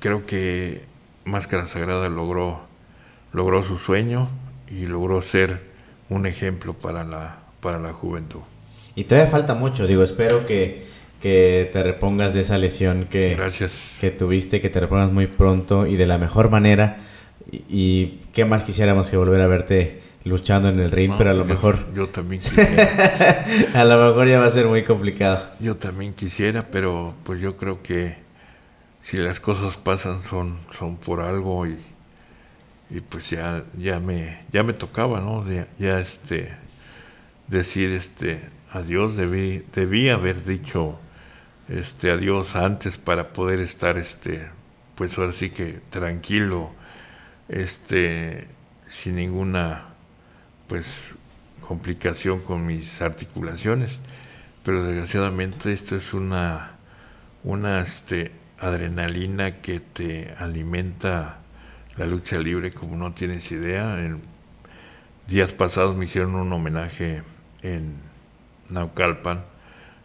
[0.00, 0.82] creo que
[1.24, 2.60] Máscara Sagrada logró,
[3.32, 4.28] logró su sueño
[4.68, 5.62] y logró ser
[6.10, 8.40] un ejemplo para la, para la juventud.
[8.94, 10.84] Y todavía falta mucho, digo, espero que,
[11.22, 13.96] que te repongas de esa lesión que, Gracias.
[13.98, 16.98] que tuviste, que te repongas muy pronto y de la mejor manera
[17.50, 21.30] Y, y qué más quisiéramos que volver a verte luchando en el ring, No, pero
[21.30, 23.44] a lo mejor, Yo, también quisiera.
[23.74, 25.50] a lo mejor ya va a ser muy complicado.
[25.60, 28.16] yo también quisiera, pero pues yo creo que
[29.02, 31.78] si las cosas pasan son, son por algo y,
[32.90, 35.44] y pues ya, ya me, ya me tocaba, ¿no?
[35.50, 36.54] Ya, ya, este
[37.48, 38.40] decir este
[38.70, 40.98] adiós, debí, debí haber dicho
[41.68, 44.48] este adiós antes para poder estar este
[44.96, 46.70] pues ahora sí que tranquilo,
[47.48, 48.46] este
[48.88, 49.89] sin ninguna
[50.70, 51.14] pues
[51.60, 53.98] complicación con mis articulaciones.
[54.64, 56.76] Pero desgraciadamente esto es una
[57.42, 58.30] una este
[58.60, 61.38] adrenalina que te alimenta
[61.96, 63.98] la lucha libre como no tienes idea.
[63.98, 64.20] En
[65.26, 67.24] días pasados me hicieron un homenaje
[67.62, 67.94] en
[68.68, 69.44] Naucalpan.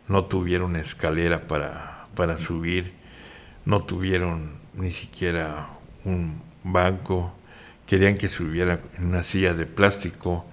[0.07, 2.93] No tuvieron escalera para, para subir,
[3.65, 5.67] no tuvieron ni siquiera
[6.03, 7.33] un banco,
[7.85, 10.45] querían que subiera en una silla de plástico.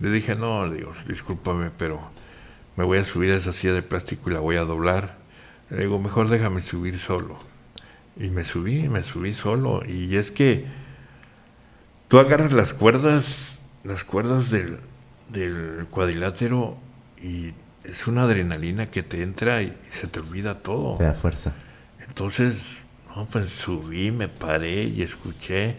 [0.00, 2.00] Le dije, no, Dios, discúlpame, pero
[2.76, 5.18] me voy a subir a esa silla de plástico y la voy a doblar.
[5.68, 7.38] Le digo, mejor déjame subir solo.
[8.16, 9.82] Y me subí, me subí solo.
[9.86, 10.66] Y es que
[12.08, 14.78] tú agarras las cuerdas, las cuerdas del,
[15.28, 16.76] del cuadrilátero
[17.20, 17.54] y
[17.84, 20.96] es una adrenalina que te entra y, y se te olvida todo.
[20.96, 21.52] Te da fuerza.
[22.06, 22.78] Entonces,
[23.14, 25.76] no, pues subí, me paré y escuché.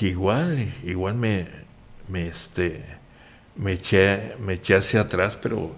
[0.00, 1.48] Y igual, igual me,
[2.08, 2.84] me, este,
[3.56, 5.74] me eché, me eché hacia atrás, pero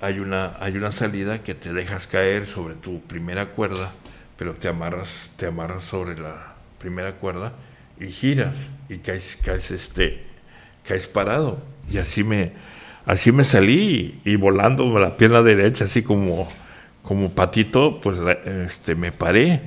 [0.00, 3.92] hay una, hay una salida que te dejas caer sobre tu primera cuerda,
[4.36, 7.52] pero te amarras, te amarras sobre la primera cuerda
[8.00, 8.56] y giras
[8.88, 10.24] y caes, caes, este,
[10.86, 11.62] caes parado.
[11.90, 12.52] Y así me,
[13.06, 16.48] así me salí y, volando la pierna derecha, así como,
[17.02, 19.60] como patito, pues la- este, me paré.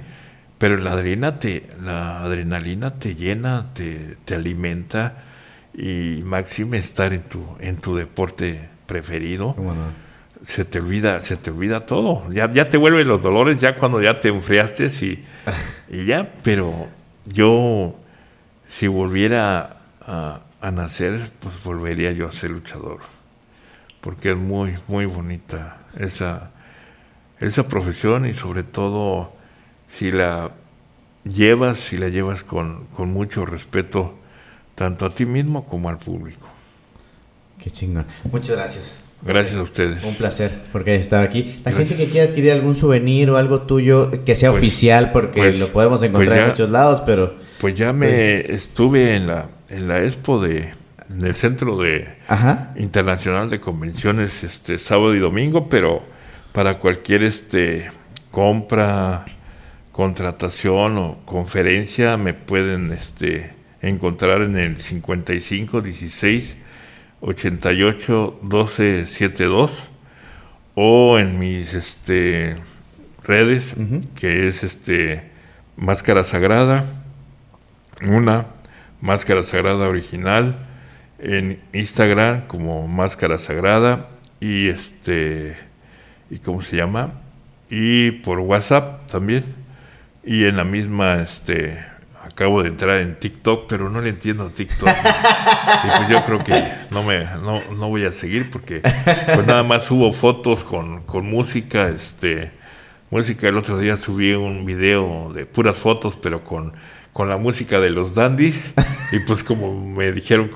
[0.57, 5.23] Pero la adrenalina te, la adrenalina te llena, te, te alimenta
[5.77, 9.55] y máxime estar en tu, en tu deporte preferido
[10.45, 12.29] se te olvida, se te olvida todo.
[12.29, 15.23] Ya, ya te vuelven los dolores ya cuando ya te enfriaste y,
[15.89, 16.87] y ya, pero
[17.25, 17.95] yo
[18.69, 22.99] si volviera a, a nacer, pues volvería yo a ser luchador.
[24.01, 26.51] Porque es muy, muy bonita esa,
[27.39, 29.33] esa profesión y sobre todo
[29.89, 30.51] si la
[31.23, 34.15] llevas, si la llevas con, con mucho respeto,
[34.75, 36.47] tanto a ti mismo como al público.
[37.63, 38.05] Qué chingón.
[38.31, 38.97] Muchas gracias.
[39.21, 40.03] Gracias a ustedes.
[40.03, 41.61] Un placer porque hayas estado aquí.
[41.63, 41.89] La Gracias.
[41.89, 45.57] gente que quiera adquirir algún souvenir o algo tuyo que sea Pues- oficial, porque pues-
[45.59, 47.33] lo podemos encontrar pues ya- en muchos lados, pero.
[47.59, 50.73] Pues ya me estuve en la en la expo de
[51.09, 52.73] en el centro de Ajá.
[52.77, 56.03] internacional de convenciones este sábado y domingo, pero
[56.51, 57.89] para cualquier este
[58.31, 59.25] compra,
[59.91, 63.54] contratación o conferencia me pueden este
[63.87, 66.57] encontrar en el 55 16
[67.21, 69.89] 88 12 72
[70.75, 72.57] o en mis este
[73.23, 73.75] redes
[74.15, 75.31] que es este
[75.77, 76.85] Máscara Sagrada
[78.07, 78.47] una
[79.01, 80.57] Máscara Sagrada original
[81.19, 84.09] en Instagram como Máscara Sagrada
[84.39, 85.57] y este
[86.29, 87.25] y cómo se llama
[87.69, 89.43] y por WhatsApp también.
[90.23, 91.85] Y en la misma este
[92.35, 94.89] acabo de entrar en TikTok pero no le entiendo a TikTok.
[94.89, 99.63] Y pues yo creo que no me no, no voy a seguir porque pues nada
[99.63, 102.51] más subo fotos con, con música este
[103.09, 103.47] música.
[103.47, 106.73] El otro día subí un video de puras fotos pero con
[107.13, 108.73] con la música de los dandies.
[109.13, 110.51] Y pues como me dijeron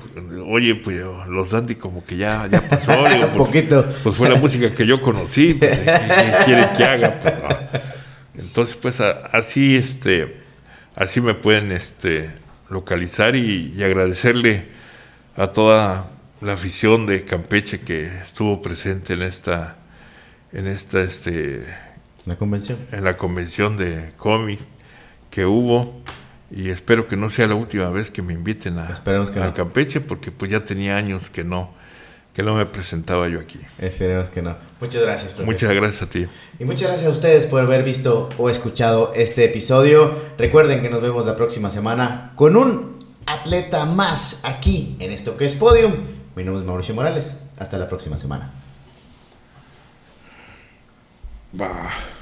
[0.50, 2.92] oye pues los dandies como que ya ya pasó.
[2.92, 3.86] Digo, Un pues, poquito.
[4.02, 7.80] pues fue la música que yo conocí pues, ¿qué, qué quieren que haga Pues, no.
[8.42, 10.39] entonces pues a- así este
[10.96, 12.30] así me pueden este
[12.68, 14.68] localizar y, y agradecerle
[15.36, 16.10] a toda
[16.40, 19.76] la afición de Campeche que estuvo presente en esta
[20.52, 21.64] en esta este
[22.26, 22.78] La convención.
[22.92, 24.60] en la convención de cómic
[25.30, 26.02] que hubo
[26.50, 29.54] y espero que no sea la última vez que me inviten a, que a no.
[29.54, 31.72] Campeche porque pues ya tenía años que no
[32.34, 33.60] que no me presentaba yo aquí.
[33.78, 34.56] Esperemos que no.
[34.80, 35.32] Muchas gracias.
[35.32, 35.44] profe.
[35.44, 36.26] Muchas gracias a ti.
[36.58, 40.14] Y muchas gracias a ustedes por haber visto o escuchado este episodio.
[40.38, 45.44] Recuerden que nos vemos la próxima semana con un atleta más aquí en esto que
[45.46, 46.06] es Podium.
[46.36, 47.40] Mi nombre es Mauricio Morales.
[47.58, 48.52] Hasta la próxima semana.
[51.52, 52.19] Bah.